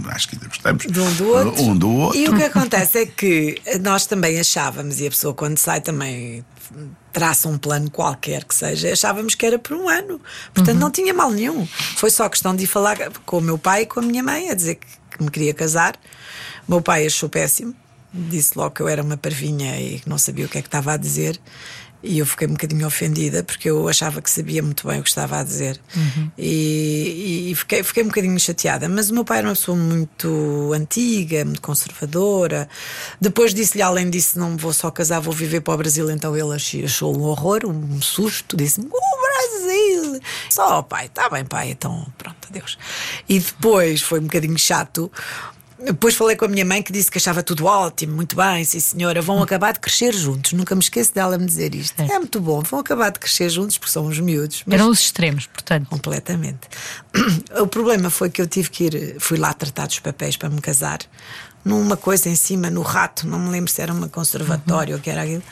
[0.08, 1.62] acho que ainda gostamos, de um do outro.
[1.62, 2.18] Um do outro.
[2.18, 6.44] E o que acontece é que nós também achávamos, e a pessoa quando sai também
[7.12, 10.20] traça um plano qualquer que seja, achávamos que era por um ano.
[10.52, 10.80] Portanto, uhum.
[10.80, 11.66] não tinha mal nenhum.
[11.96, 14.50] Foi só questão de ir falar com o meu pai e com a minha mãe,
[14.50, 15.94] a dizer que me queria casar.
[16.66, 17.74] O meu pai achou péssimo
[18.14, 20.68] disse logo que eu era uma parvinha e que não sabia o que é que
[20.68, 21.40] estava a dizer.
[22.06, 25.08] E eu fiquei um bocadinho ofendida porque eu achava que sabia muito bem o que
[25.08, 25.80] estava a dizer.
[25.96, 26.30] Uhum.
[26.36, 28.90] E, e, fiquei, fiquei um bocadinho chateada.
[28.90, 32.68] Mas o meu pai era uma pessoa muito antiga, muito conservadora.
[33.18, 36.10] Depois disse-lhe, além disso, não vou só casar, vou viver para o Brasil.
[36.10, 38.54] Então ele achou um horror, um susto.
[38.54, 40.20] Disse-me: O Brasil!
[40.50, 42.78] Só, pai, está bem, pai, então pronto, adeus.
[43.26, 45.10] E depois foi um bocadinho chato
[45.84, 48.80] depois falei com a minha mãe que disse que achava tudo ótimo, muito bem, sim
[48.80, 50.52] senhora, vão acabar de crescer juntos.
[50.52, 52.00] Nunca me esqueço dela me dizer isto.
[52.00, 54.64] É, é muito bom, vão acabar de crescer juntos porque são os miúdos.
[54.68, 55.88] Eram os extremos, portanto.
[55.88, 56.68] Completamente.
[57.60, 60.60] O problema foi que eu tive que ir, fui lá tratar dos papéis para me
[60.60, 60.98] casar,
[61.64, 64.98] numa coisa em cima, no rato, não me lembro se era uma conservatória uhum.
[64.98, 65.42] ou que era aquilo.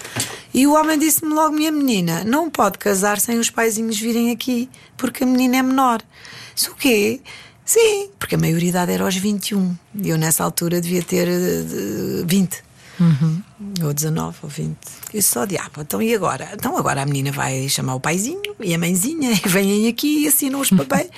[0.52, 4.68] E o homem disse-me logo: minha menina, não pode casar sem os paizinhos virem aqui,
[4.96, 6.02] porque a menina é menor.
[6.54, 7.20] Isso o quê?
[7.64, 9.76] Sim, porque a maioridade era aos 21.
[9.94, 12.62] E eu nessa altura devia ter uh, 20.
[13.00, 13.42] Uhum.
[13.84, 14.76] Ou 19 ou 20.
[15.14, 16.50] Eu só de, ah, então e agora?
[16.54, 20.28] Então agora a menina vai chamar o paizinho e a mãezinha e vêm aqui e
[20.28, 21.10] assinam os papéis.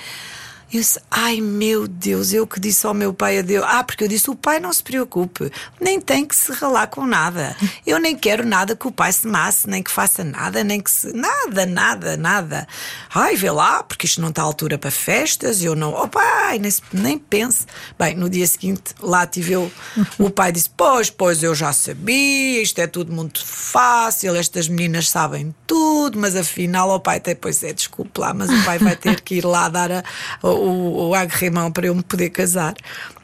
[0.75, 3.65] Eu disse, ai meu Deus, eu que disse ao meu pai a Deus.
[3.65, 7.05] Ah, porque eu disse: o pai não se preocupe, nem tem que se ralar com
[7.05, 7.55] nada.
[7.87, 10.91] Eu nem quero nada que o pai se masse, nem que faça nada, nem que
[10.91, 11.13] se.
[11.13, 12.67] Nada, nada, nada.
[13.13, 15.93] Ai, vê lá, porque isto não está à altura para festas, eu não.
[15.93, 17.65] Oh pai, nem, nem pense.
[17.97, 19.71] Bem, no dia seguinte, lá tive eu.
[20.19, 25.07] O pai disse: Pois, pois, eu já sabia, isto é tudo muito fácil, estas meninas
[25.07, 28.95] sabem tudo, mas afinal, o pai até, pois é, desculpe lá, mas o pai vai
[28.97, 30.03] ter que ir lá dar a,
[30.43, 32.75] a o, o agrimão para eu me poder casar.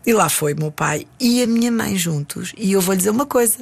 [0.06, 2.54] E lá foi meu pai e a minha mãe juntos.
[2.58, 3.58] E eu vou lhe dizer uma coisa: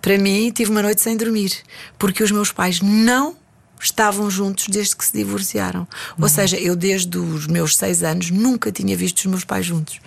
[0.00, 1.52] para mim, tive uma noite sem dormir,
[1.98, 3.36] porque os meus pais não
[3.80, 5.80] estavam juntos desde que se divorciaram.
[5.80, 6.22] Uhum.
[6.22, 10.00] Ou seja, eu desde os meus seis anos nunca tinha visto os meus pais juntos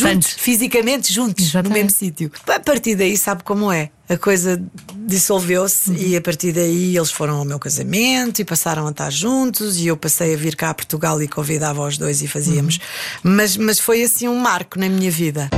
[0.00, 1.68] juntos, fisicamente juntos, Exatamente.
[1.68, 2.30] no mesmo sítio.
[2.46, 3.90] A partir daí, sabe como é?
[4.08, 4.62] A coisa
[5.06, 5.96] dissolveu-se uhum.
[5.96, 9.88] e a partir daí eles foram ao meu casamento e passaram a estar juntos e
[9.88, 12.76] eu passei a vir cá a Portugal e convidava os dois e fazíamos.
[13.24, 13.32] Uhum.
[13.34, 15.50] Mas, mas foi assim um marco na minha vida.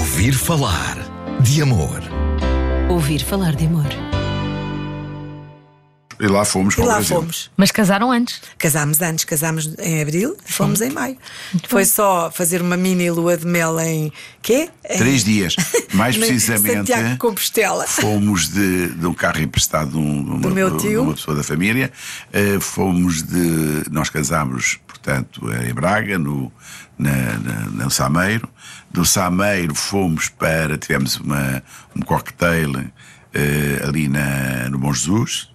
[0.00, 0.96] Ouvir falar
[1.40, 2.02] de amor.
[2.88, 4.21] Ouvir falar de amor.
[6.22, 7.16] E lá fomos para e lá o Brasil.
[7.16, 7.50] fomos.
[7.56, 8.40] Mas casaram antes?
[8.56, 11.16] Casámos antes, casámos em abril, fomos em maio.
[11.52, 11.90] Muito Foi bom.
[11.90, 14.70] só fazer uma mini lua de mel em quê?
[14.88, 14.98] Em...
[14.98, 15.56] Três dias.
[15.92, 16.76] Mais precisamente.
[16.76, 17.88] Santiago Compostela.
[17.88, 20.90] Fomos de, de um carro emprestado de, um, do meu tio.
[20.90, 21.90] de uma pessoa da família.
[22.32, 23.90] Uh, fomos de.
[23.90, 26.52] Nós casámos, portanto, em Braga, no,
[26.96, 28.48] na, na, no Sameiro.
[28.92, 30.78] Do Sameiro fomos para.
[30.78, 31.60] Tivemos uma,
[31.96, 35.50] um cocktail uh, ali na, no Bom Jesus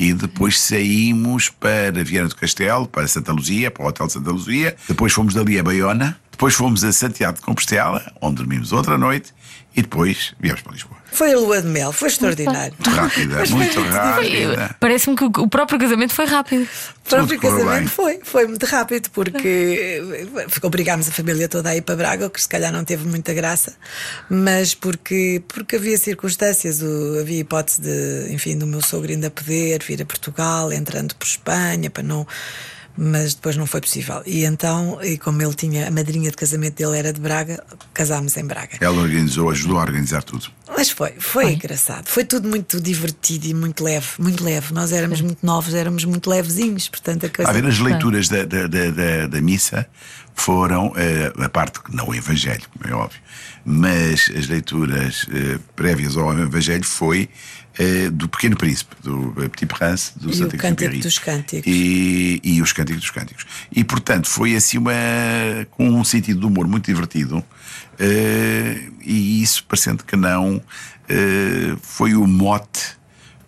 [0.00, 4.74] e depois saímos para Viana do Castelo, para Santa Luzia, para o Hotel Santa Luzia.
[4.88, 9.30] Depois fomos dali a Baiona, Depois fomos a Santiago de Compostela, onde dormimos outra noite,
[9.76, 10.96] e depois viemos para Lisboa.
[11.12, 12.72] Foi a lua de mel, foi extraordinário.
[12.78, 14.74] Muito rápida, Mas muito rápida.
[14.80, 16.62] Parece-me que o próprio casamento foi rápido.
[16.62, 20.02] O próprio Tudo casamento foi, foi muito rápido, porque
[20.62, 23.34] obrigámos a família toda a ir para Braga, o que se calhar não teve muita
[23.34, 23.74] graça,
[24.30, 29.82] mas porque, porque havia circunstâncias, o- havia hipótese de, enfim, do meu sogro ainda poder
[29.86, 32.26] vir a Portugal, entrando por Espanha, para não.
[32.96, 34.22] Mas depois não foi possível.
[34.26, 37.62] E então, e como ele tinha, a madrinha de casamento dele era de Braga,
[37.94, 38.76] casámos em Braga.
[38.80, 40.48] Ela organizou, ajudou a organizar tudo.
[40.76, 42.06] Mas foi, foi engraçado.
[42.08, 44.74] Foi tudo muito divertido e muito leve, muito leve.
[44.74, 47.50] Nós éramos muito novos, éramos muito levezinhos, portanto a coisa.
[47.50, 49.86] A ver, as leituras da, da, da, da- da missa
[50.34, 53.20] foram eh, a parte, não o Evangelho, como é óbvio,
[53.64, 57.28] mas as leituras eh, prévias ao Evangelho foi
[57.78, 61.72] eh, do Pequeno Príncipe, do Petit Prince, do E o Santo Cântico dos Cânticos.
[61.72, 63.46] E, e os Cânticos dos Cânticos.
[63.70, 64.92] E, portanto, foi assim uma.
[65.70, 67.44] com um sentido de humor muito divertido.
[67.98, 70.62] eh, e isso, parecendo que não,
[71.82, 73.00] foi o mote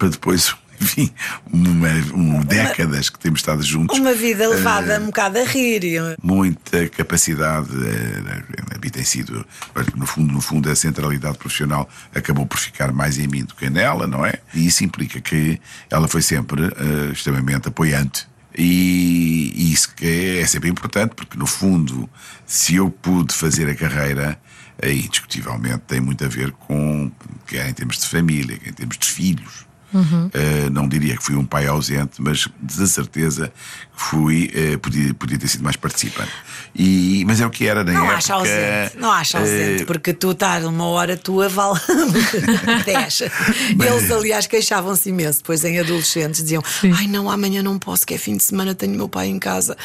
[0.03, 1.11] para depois, enfim,
[1.53, 3.99] uma, um décadas que temos estado juntos.
[3.99, 5.85] Uma vida levada Eh, um bocado a rir.
[5.85, 9.47] e- muita capacidade eh, a tem sido
[9.97, 13.71] no fundo no fundo a centralidade profissional acabou por ficar mais em mim do que
[13.71, 19.73] nela não é e isso implica que ela foi sempre eh, extremamente apoiante e, e
[19.73, 22.09] isso que é, é sempre importante porque no fundo
[22.45, 24.39] se eu pude fazer a carreira
[24.83, 27.11] aí indiscutivelmente tem muito a ver com
[27.47, 31.37] quer em termos de família quer em termos de filhos Uh, não diria que fui
[31.37, 33.53] um pai ausente, mas de certeza
[33.95, 36.31] fui, uh, podia, podia ter sido mais participante.
[36.75, 38.17] E, mas é o que era na Não época.
[38.17, 41.79] acha ausente, não acha ausente, uh, porque tu estás uma hora tua vale
[42.85, 43.21] 10.
[43.79, 45.39] Eles, aliás, queixavam-se imenso.
[45.41, 46.63] Depois, em adolescentes, diziam:
[46.97, 49.77] Ai, não, amanhã não posso, que é fim de semana, tenho meu pai em casa.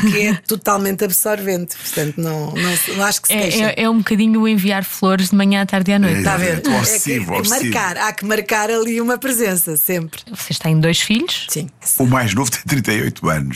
[0.00, 1.76] Porque é totalmente absorvente.
[1.76, 3.34] Portanto, não, não, não acho que se.
[3.34, 6.16] É, é, é um bocadinho enviar flores de manhã à tarde e à noite.
[6.16, 6.18] É.
[6.18, 6.58] Está a ver?
[6.58, 7.72] É que- obsessivo, é obsessivo.
[7.74, 10.20] marcar, há que marcar ali uma presença, sempre.
[10.28, 11.46] Vocês têm dois filhos?
[11.48, 11.68] Sim.
[11.98, 13.51] O mais novo tem 38 anos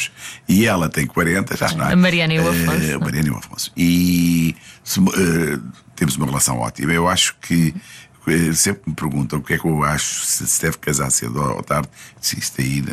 [0.48, 1.92] e ela tem 40, já não é?
[1.92, 2.94] A Mariana e o Eh, Afonso.
[2.96, 3.72] a Mariana e o Afonso.
[3.76, 5.59] E se- eh,
[5.94, 6.92] temos uma relação ótima.
[6.92, 7.74] Eu acho que
[8.28, 11.40] eh, sempre me perguntam o que é que eu acho, se se deve casar cedo
[11.40, 11.88] ou tarde.
[12.20, 12.85] Se isto aí,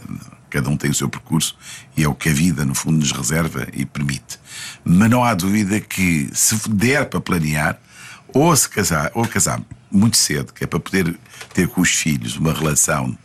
[0.49, 1.57] cada um tem o seu percurso
[1.97, 4.39] e é o que a vida, no fundo, nos reserva e permite.
[4.85, 7.79] Mas não há dúvida que se der para planear,
[8.27, 9.59] ou se casar, ou casar
[9.91, 11.15] muito cedo, que é para poder
[11.53, 13.15] ter com os filhos uma relação,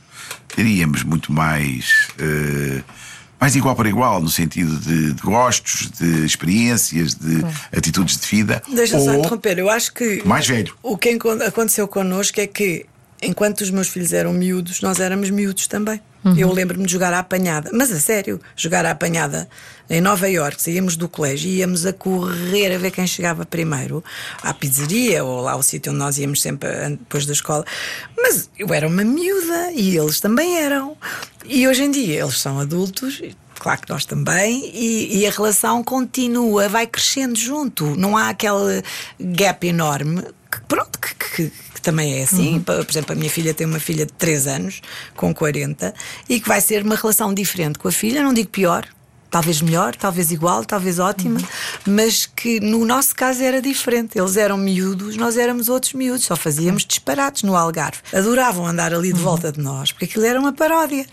[0.56, 2.08] diríamos, muito mais.
[2.18, 2.82] eh,
[3.40, 7.44] mais igual para igual, no sentido de, de gostos, de experiências, de
[7.76, 8.62] atitudes de vida.
[8.68, 10.22] Deixa só ou interromper, eu acho que.
[10.24, 10.74] mais velho.
[10.82, 12.86] O que aconteceu connosco é que,
[13.22, 16.00] enquanto os meus filhos eram miúdos, nós éramos miúdos também.
[16.36, 19.48] Eu lembro-me de jogar à apanhada, mas a sério, jogar à apanhada
[19.88, 24.04] em Nova Iorque, saíamos do colégio e íamos a correr a ver quem chegava primeiro
[24.42, 27.64] à pizzeria ou lá ao sítio onde nós íamos sempre depois da escola.
[28.16, 30.96] Mas eu era uma miúda e eles também eram.
[31.46, 33.22] E hoje em dia eles são adultos.
[33.58, 37.96] Claro que nós também, e, e a relação continua, vai crescendo junto.
[37.96, 38.82] Não há aquele
[39.18, 41.14] gap enorme que, pronto, que-
[41.48, 41.52] que
[41.90, 42.60] também é assim.
[42.60, 44.80] Pa- Por exemplo, a minha filha tem uma filha de 3 anos,
[45.16, 45.94] com 40,
[46.28, 48.86] e que vai ser uma relação diferente com a filha, não digo pior.
[49.30, 51.38] Talvez melhor, talvez igual, talvez ótima,
[51.86, 54.18] mas que no nosso caso era diferente.
[54.18, 57.98] Eles eram miúdos, nós éramos outros miúdos, só fazíamos disparates no Algarve.
[58.12, 61.04] Adoravam andar ali de volta de nós, porque aquilo era uma paródia.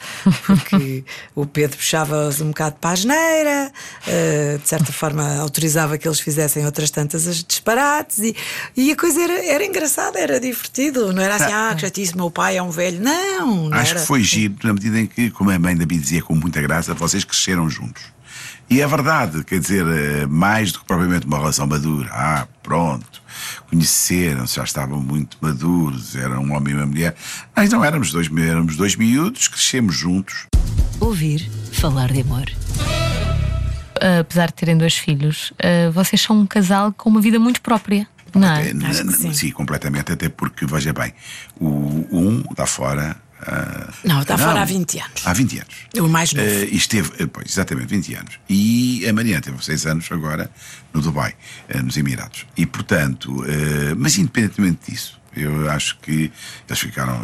[0.46, 1.04] Porque
[1.36, 3.72] o Pedro puxava-os um bocado para a asneira,
[4.08, 8.36] eh, de certa forma autorizava que eles fizessem outras tantas as disparates, e,
[8.78, 11.12] e a coisa era, era engraçada, era divertido.
[11.12, 13.02] Não era assim, ah, que chatice, meu pai é um velho.
[13.02, 14.00] Não, não Acho era.
[14.00, 16.62] que foi giro, na medida em que, como a mãe da Bia dizia com muita
[16.62, 18.05] graça, vocês cresceram juntos.
[18.70, 22.10] E é verdade, quer dizer, eh, mais do que propriamente uma relação madura.
[22.12, 23.22] Ah, pronto,
[23.70, 27.16] conheceram-se, já estavam muito maduros, era um homem e uma mulher.
[27.56, 30.48] Nós não éramos dois, éramos dois miúdos, crescemos juntos.
[31.00, 32.46] Ouvir falar de amor.
[34.20, 38.08] Apesar de terem dois filhos, ah, vocês são um casal com uma vida muito própria.
[38.34, 38.64] Não é?
[38.70, 39.52] Eh, que n- sim.
[39.52, 41.14] completamente, até porque, veja bem,
[41.58, 41.70] o
[42.12, 43.16] um está fora.
[43.42, 45.22] Ah, Não, está fora há 20 anos.
[45.26, 45.76] Há 20 anos.
[46.00, 46.48] O mais novo.
[46.48, 48.40] Eh, e esteve, eh, pois, exatamente, 20 anos.
[48.50, 50.50] E a Mariana teve 6 anos agora
[50.94, 51.36] no Dubai,
[51.70, 52.46] eh, nos Emirados.
[52.58, 56.32] E, portanto, eh, mas independentemente disso, eu acho que
[56.68, 57.20] eles ficaram.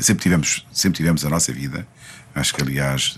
[0.00, 1.86] sempre, tivemos, sempre tivemos a nossa vida.
[2.34, 3.16] Acho que, aliás,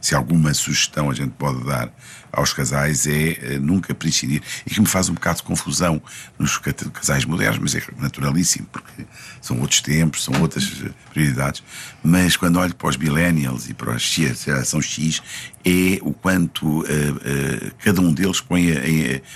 [0.00, 1.90] se alguma sugestão a gente pode dar
[2.32, 4.40] aos casais é eh, nunca prescindir.
[4.64, 6.00] E que me faz um bocado de confusão
[6.38, 9.04] nos ca- casais modernos, mas é naturalíssimo, porque
[9.40, 11.62] são outros tempos, são outras eh, prioridades.
[12.04, 15.20] Mas quando olho para os millennials e para a X- geração X,
[15.64, 16.90] é o quanto eh,
[17.24, 18.68] eh, cada um deles põe,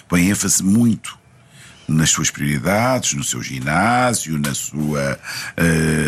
[0.08, 1.18] põe ênfase muito
[1.86, 5.18] nas suas prioridades, no seu ginásio, na sua,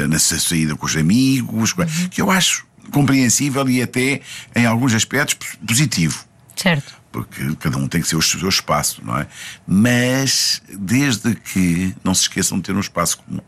[0.09, 1.75] na sua saída com os amigos,
[2.11, 4.21] que eu acho compreensível e até,
[4.55, 6.25] em alguns aspectos, positivo.
[6.55, 6.95] Certo.
[7.13, 9.27] Porque cada um tem que ser o seu espaço, não é?
[9.67, 13.41] Mas desde que não se esqueçam de ter um espaço comum.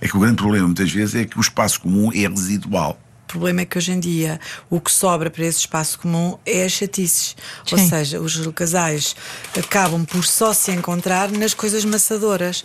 [0.00, 2.98] É que o grande problema muitas vezes é que o espaço comum é residual.
[3.34, 4.38] O problema é que hoje em dia
[4.70, 7.34] o que sobra para esse espaço comum é as chatices.
[7.72, 7.88] Ou Sim.
[7.88, 9.16] seja, os casais
[9.58, 12.64] acabam por só se encontrar nas coisas maçadoras,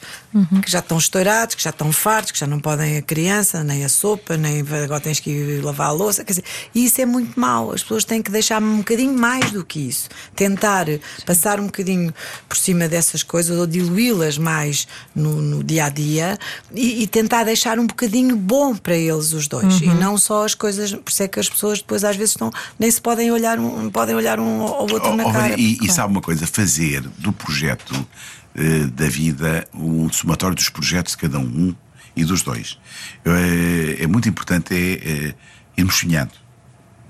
[0.63, 3.83] que já estão estourados, que já estão fartos, que já não podem a criança, nem
[3.83, 6.23] a sopa, nem agora tens que ir lavar a louça.
[6.23, 6.43] Quer dizer,
[6.75, 7.71] e isso é muito mau.
[7.71, 10.07] As pessoas têm que deixar um bocadinho mais do que isso.
[10.35, 10.85] Tentar
[11.25, 12.13] passar um bocadinho
[12.47, 16.37] por cima dessas coisas ou diluí-las mais no, no dia a dia
[16.75, 19.81] e, e tentar deixar um bocadinho bom para eles os dois.
[19.81, 20.93] E não só as coisas.
[20.93, 23.89] Por isso é que as pessoas depois às vezes estão, nem se podem olhar um,
[23.89, 25.59] podem olhar um ao outro Oh, na oh, cara.
[25.59, 26.45] E, e sabe uma coisa?
[26.45, 28.07] Fazer do projeto
[28.55, 31.73] eh, da vida um somatório dos projetos de cada um
[32.15, 32.77] e dos dois.
[33.25, 35.35] Eh, é muito importante é, eh,
[35.77, 36.33] irmos sonhando.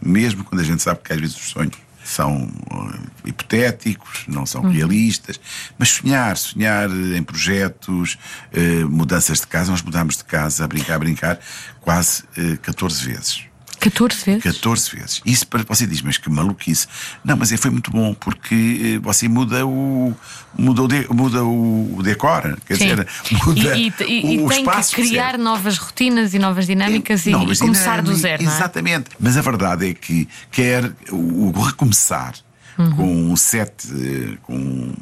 [0.01, 1.75] Mesmo quando a gente sabe que às vezes os sonhos
[2.09, 4.71] são eh, hipotéticos, não são Uhum.
[4.71, 5.39] realistas,
[5.77, 8.17] mas sonhar, sonhar em projetos,
[8.51, 9.71] eh, mudanças de casa.
[9.71, 11.39] Nós mudámos de casa a brincar, a brincar,
[11.81, 13.48] quase eh, 14 vezes.
[13.79, 14.43] 14 vezes?
[14.43, 15.21] 14 vezes.
[15.25, 16.87] Isso para você diz, mas que maluquice.
[17.23, 20.13] Não, mas é, foi muito bom porque eh, você muda o
[20.57, 22.87] muda o, muda o, decor, quer Sim.
[22.89, 23.07] dizer,
[23.45, 24.95] muda e, e, e, o, e tem espaço.
[24.95, 25.43] que criar percebe?
[25.43, 28.45] novas rotinas e novas dinâmicas e, Novas e começar do dinâmicas, zero, é?
[28.45, 29.09] Exatamente.
[29.19, 32.33] Mas a verdade é que quer o, o recomeçar
[32.77, 32.91] Uhum.
[32.95, 34.93] com um set, eh, com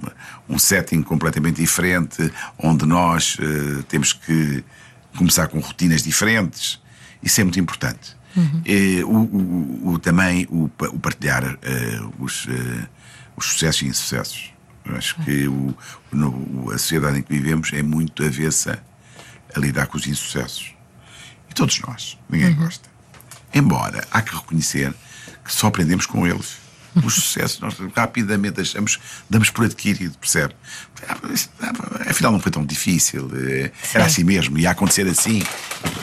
[0.49, 4.63] um setting completamente diferente, onde nós eh, temos que
[5.15, 6.79] começar com rotinas diferentes.
[7.21, 8.17] Isso é muito importante.
[8.35, 8.61] Uhum.
[8.65, 12.87] Eh, o, o- o- também o, o partilhar eh, os, eh,
[13.35, 14.53] os sucessos e insucessos.
[14.85, 15.75] Eu acho que o,
[16.11, 18.81] no- a sociedade em que vivemos é muito avessa
[19.55, 20.73] a lidar com os insucessos.
[21.49, 22.87] E todos nós, ninguém gosta.
[23.53, 24.93] Embora há que reconhecer
[25.43, 26.57] que só aprendemos com eles.
[27.03, 30.53] Os sucessos nós rapidamente achamos, damos por adquirido, percebe?
[32.09, 35.43] Afinal não foi tão difícil, eh, era assim mesmo, ia acontecer assim,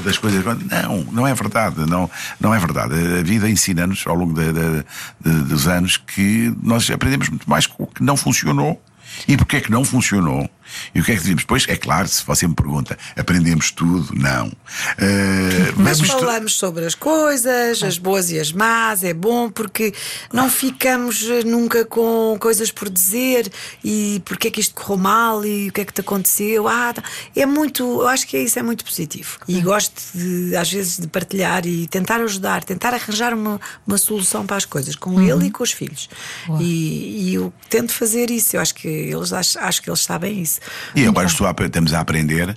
[0.05, 0.45] das coisas.
[0.45, 2.09] Não, não é verdade, não,
[2.41, 2.95] não é verdade.
[3.19, 4.85] A vida ensina-nos ao longo da- da-
[5.21, 8.81] de- dos anos que nós aprendemos muito mais com o que não funcionou.
[9.29, 10.49] E porquê é que não funcionou?
[10.95, 11.45] E o que é que dizemos?
[11.45, 14.15] Pois, é claro, se você me pergunta, aprendemos tudo?
[14.15, 14.51] Não.
[14.99, 19.51] Eh, Mas vamos tu- falamos sobre as coisas, as boas e as más, é bom
[19.51, 19.93] porque
[20.33, 23.51] não ficamos eh, nunca com coisas por dizer
[23.85, 26.67] e porque é que isto correu mal e o que é que te aconteceu.
[26.69, 27.03] Ah, tá.
[27.37, 29.39] é muito, eu acho que isso é muito positivo.
[29.49, 34.47] E gosto de, às vezes de partilhar e tentar ajudar, tentar arranjar uma, uma solução
[34.47, 36.09] para as coisas com ele e com os filhos.
[36.61, 40.41] E, e eu tento fazer isso, eu acho que eles acho, acho que eles sabem
[40.41, 40.54] isso.
[40.95, 42.57] E agora estou a, estamos a aprender.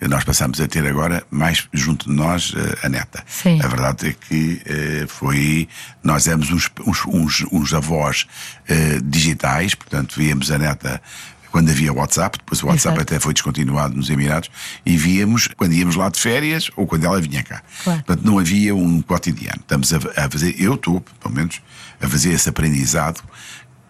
[0.00, 3.24] Nós passamos a ter agora mais junto de nós eh, a neta.
[3.26, 3.60] Sim.
[3.60, 5.68] A verdade é que eh, foi.
[6.04, 6.70] Nós éramos uns,
[7.08, 8.26] uns, uns, avós
[8.68, 11.02] eh, digitais, portanto, víamos a neta
[11.50, 13.14] quando havia WhatsApp, depois o WhatsApp Exato.
[13.14, 14.50] até foi descontinuado nos Emirados,
[14.84, 17.62] e víamos quando íamos lá de férias ou quando ela vinha cá.
[17.82, 18.02] Claro.
[18.04, 19.60] Portanto, não havia um cotidiano.
[19.60, 21.60] Estamos a, fazer, eu estou, pelo menos,
[22.00, 23.22] a fazer esse aprendizado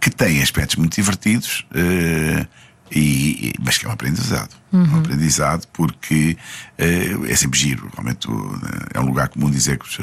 [0.01, 1.67] que tem aspectos muito divertidos.
[1.75, 2.47] eh,
[2.91, 4.55] e, e- mas que é um aprendizado.
[4.73, 6.37] Um aprendizado porque
[6.77, 7.91] eh, é sempre giro.
[7.95, 8.61] Realmente o-
[8.95, 9.99] é um lugar comum dizer que os,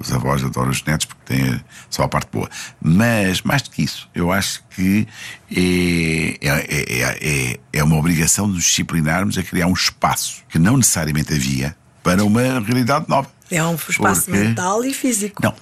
[0.00, 2.48] os avós adoram os netos porque têm só a parte boa.
[2.82, 5.06] Mas, mais do que isso, eu acho que
[5.50, 7.18] é, é, é,
[7.52, 11.76] é, é uma obrigação de nos disciplinarmos a criar um espaço que não necessariamente havia
[12.04, 13.28] para uma realidade nova.
[13.50, 15.42] É um espaço Porque- mental e físico.
[15.42, 15.54] Não,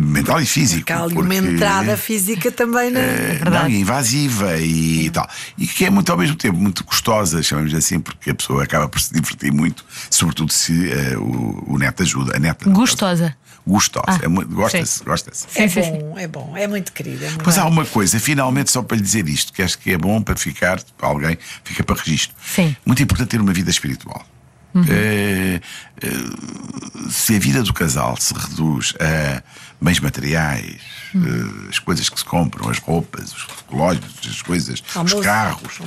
[0.00, 0.80] mental e físico.
[0.80, 3.00] Porque há ali uma entrada física também na.
[3.00, 3.50] eh, verdade.
[3.50, 5.28] não, e invasiva e tal.
[5.56, 8.88] E que é muito ao mesmo tempo muito gostosa, chamamos assim, porque a pessoa acaba
[8.88, 12.36] por se divertir muito, sobretudo se eh, o, o neto ajuda.
[12.36, 13.34] A neta, Gostosa.
[13.66, 14.04] Gostosa.
[14.08, 15.04] Ah, é muito- gosta-se, sim.
[15.04, 15.46] gosta-se.
[15.56, 17.24] É bom, é bom, é muito querido.
[17.24, 19.92] É muito Pois há uma coisa, finalmente, só para lhe dizer isto, que acho que
[19.92, 22.34] é bom para ficar, para alguém, fica para registro.
[22.44, 22.74] Sim.
[22.84, 24.26] Muito importante ter uma vida espiritual.
[24.88, 25.60] Eh,
[26.02, 26.08] eh,
[27.10, 29.42] se a vida do casal se reduz a
[29.80, 30.80] bens materiais,
[31.14, 35.18] eh, as coisas que se compram, as roupas, os relógios, as coisas, Almoço.
[35.18, 35.80] os carros,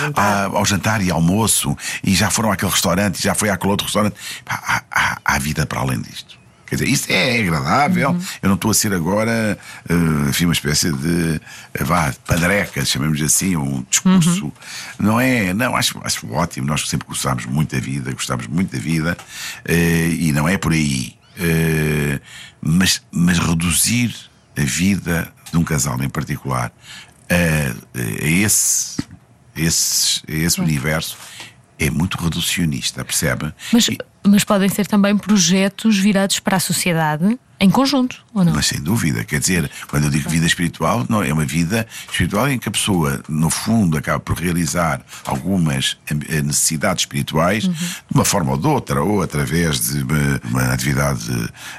[0.00, 0.46] Jantar.
[0.46, 4.16] ao jantar e almoço, e já foram àquele restaurante, e já foi àquele outro restaurante,
[4.46, 6.39] há, há- há vida para além disto.
[6.70, 8.16] Quer dizer, isso é agradável.
[8.40, 11.40] Eu não estou a ser agora, eh, enfim, uma espécie de
[11.74, 14.52] eh, vá, padreca, chamemos assim, um discurso.
[14.96, 16.68] Não é, não, acho, acho ótimo.
[16.68, 19.18] Nós sempre gostámos muito da vida, gostamos muito da vida,
[19.64, 21.16] eh, e não é por aí.
[21.40, 22.20] Eh,
[22.62, 24.14] mas, mas reduzir
[24.56, 26.70] a vida de um casal em particular
[27.28, 29.02] a, a esse,
[29.56, 31.16] esse, a esse universo
[31.80, 33.52] é muito reducionista, percebe?
[33.72, 38.54] Mas, E- mas podem ser também projetos virados para a sociedade em conjunto, ou não?
[38.54, 42.48] Mas sem dúvida, quer dizer, quando eu digo vida espiritual, não é uma vida espiritual
[42.48, 47.72] em que a pessoa, no fundo, acaba por realizar algumas eh, necessidades espirituais Uhum.
[47.72, 51.28] de uma forma ou de outra, ou através de uma, uma atividade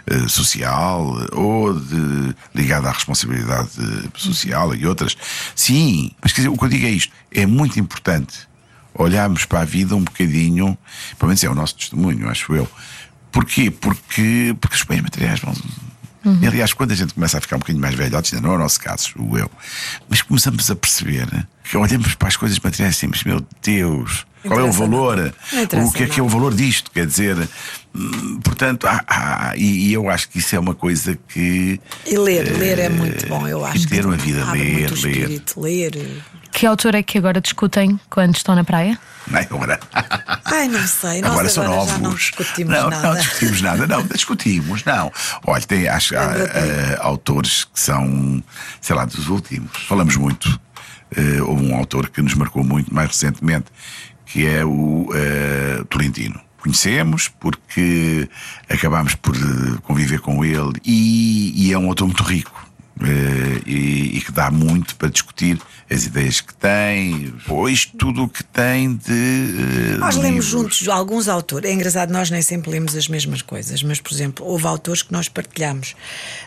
[0.05, 3.69] eh, social, ou de, ligada à responsabilidade
[4.15, 5.17] social e outras.
[5.55, 8.50] Sim, mas quer dizer, o que eu digo é isto: é muito importante
[8.93, 10.77] olharmos para a vida um bocadinho,
[11.17, 12.67] pelo menos é o nosso testemunho, acho eu.
[13.31, 13.71] Porquê?
[13.71, 15.53] Porque, porque os bens materiais vão.
[16.39, 18.57] E, aliás, quando a gente começa a ficar um bocadinho mais velhotes, ainda não é
[18.57, 19.49] o nosso caso, o eu,
[20.07, 21.27] mas começamos a perceber
[21.63, 25.33] que olhamos para as coisas materiais e dizemos, meu Deus, qual é o valor?
[25.87, 26.91] O que é que é o valor disto?
[26.91, 27.49] Quer dizer,
[27.95, 31.79] hum, portanto, há- há- e, eu acho que isso é uma coisa que.
[32.05, 33.87] E ler, ler é muito bom, eu acho.
[33.87, 34.91] ter uma vida, ler, ler.
[34.93, 36.21] espírito, ler.
[36.51, 38.99] Que autor é que agora discutem quando estão na praia?
[39.27, 39.43] Não é?
[39.43, 39.79] Agora,
[40.45, 41.21] Ai, não sei.
[41.21, 41.91] Nós agora são agora novos.
[41.93, 43.07] já não discutimos não, nada.
[43.07, 45.11] não discutimos nada, não, discutimos, não.
[45.47, 48.43] Olha, tem, acho que há eh, autores que são,
[48.79, 49.71] sei lá, dos últimos.
[49.87, 50.59] Falamos muito.
[51.15, 53.65] Eh, houve um autor que nos marcou muito mais recentemente,
[54.25, 56.39] que é o eh, Tolentino.
[56.57, 58.29] Conhecemos porque
[58.69, 59.35] acabámos por
[59.81, 62.70] conviver com ele e, e é um autor muito rico.
[63.03, 68.29] Eh, e, e que dá muito para discutir as ideias que tem, pois tudo o
[68.29, 69.93] que tem de.
[69.93, 70.45] eh, Nós lemos livros.
[70.45, 71.69] juntos alguns autores.
[71.69, 75.11] É engraçado, nós nem sempre lemos as mesmas coisas, mas, por exemplo, houve autores que
[75.11, 75.95] nós partilhamos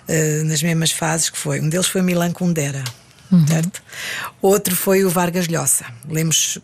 [0.08, 1.60] eh, nas mesmas fases, que foi.
[1.60, 2.82] Um deles foi Milan Kundera,
[3.48, 3.82] certo?
[4.40, 5.84] Outro foi o Vargas Llosa.
[6.08, 6.58] Lemos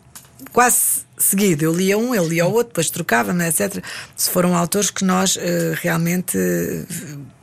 [0.53, 1.63] quase seguido.
[1.63, 3.83] Eu lia um, ele lia o outro, depois trocava-me, etc.
[4.15, 6.85] Se foram autores que nós eh, realmente eh,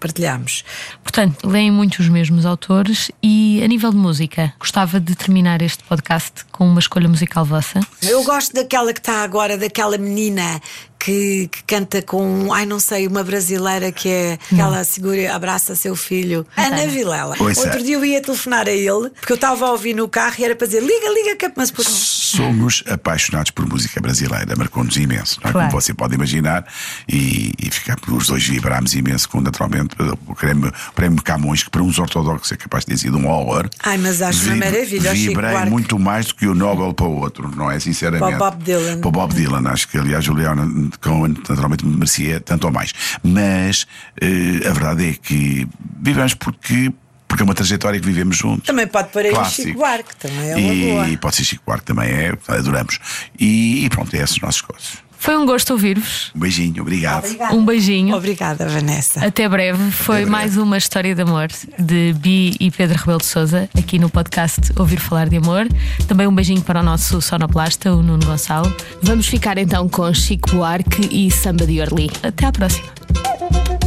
[0.01, 0.65] partilhamos.
[1.03, 5.83] Portanto, leem muito os mesmos autores e, a nível de música, gostava de terminar este
[5.85, 7.81] podcast com uma escolha musical vossa.
[8.03, 10.61] Eu gosto daquela que está agora, daquela menina
[10.99, 15.95] que, que canta com, ai não sei, uma brasileira que é aquela segura, abraça seu
[15.97, 17.35] filho, Ana Vilela.
[17.39, 17.61] Ouça.
[17.63, 20.45] Outro dia eu ia telefonar a ele, porque eu estava a ouvir no carro e
[20.45, 21.85] era para dizer liga, liga, que é mas não.
[21.85, 25.53] Somos apaixonados por música brasileira, marcou-nos imenso, não é?
[25.53, 25.69] Claro.
[25.71, 26.65] como você pode imaginar,
[27.09, 29.95] e, e ficar, os dois vibrámos imenso com, naturalmente,
[30.27, 33.29] o prémio, o prémio Camões, que para uns ortodoxos é capaz de ter sido um
[33.29, 33.69] horror.
[33.83, 36.93] Ai, mas acho uma Vib- maravilha, o Chico Vibrei muito mais do que o Nobel
[36.95, 37.79] para o outro, não é?
[37.81, 38.21] Sinceramente.
[38.21, 38.99] Para o Bob Dylan.
[39.01, 42.93] Para o Bob Dylan, acho que aliás Juliana Cohen naturalmente merecia tanto ou mais.
[43.23, 43.87] Mas
[44.21, 45.67] eh, a verdade é que
[46.01, 46.93] vivemos porque.
[47.27, 48.67] Porque é uma trajetória que vivemos juntos.
[48.67, 49.69] Também pode Clássico.
[49.69, 51.19] Chico Buarque, também é uma e, boa.
[51.19, 52.99] pode ser Chico Buarque também é, adoramos.
[53.39, 55.08] E, e pronto, é esses os nossos coisas.
[55.19, 56.31] Foi um gosto ouvir-vos.
[56.35, 57.27] Um beijinho, obrigado.
[57.53, 58.17] Um beijinho.
[58.17, 59.25] Obrigada, Vanessa.
[59.25, 59.91] Até breve.
[59.91, 60.31] Foi breve.
[60.31, 61.49] mais uma história de amor
[61.79, 65.67] de Bi e Pedro Rebelo de Souza aqui no podcast Ouvir Falar de Amor.
[66.07, 68.75] Também um beijinho para o nosso sonoplasta, o Nuno Gonçalo.
[69.03, 72.11] Vamos ficar então com Chico Buarque e Samba de Orly.
[72.23, 73.78] Até à próxima.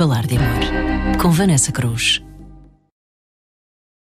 [0.00, 1.18] Falar de amor.
[1.20, 2.22] Com Vanessa Cruz.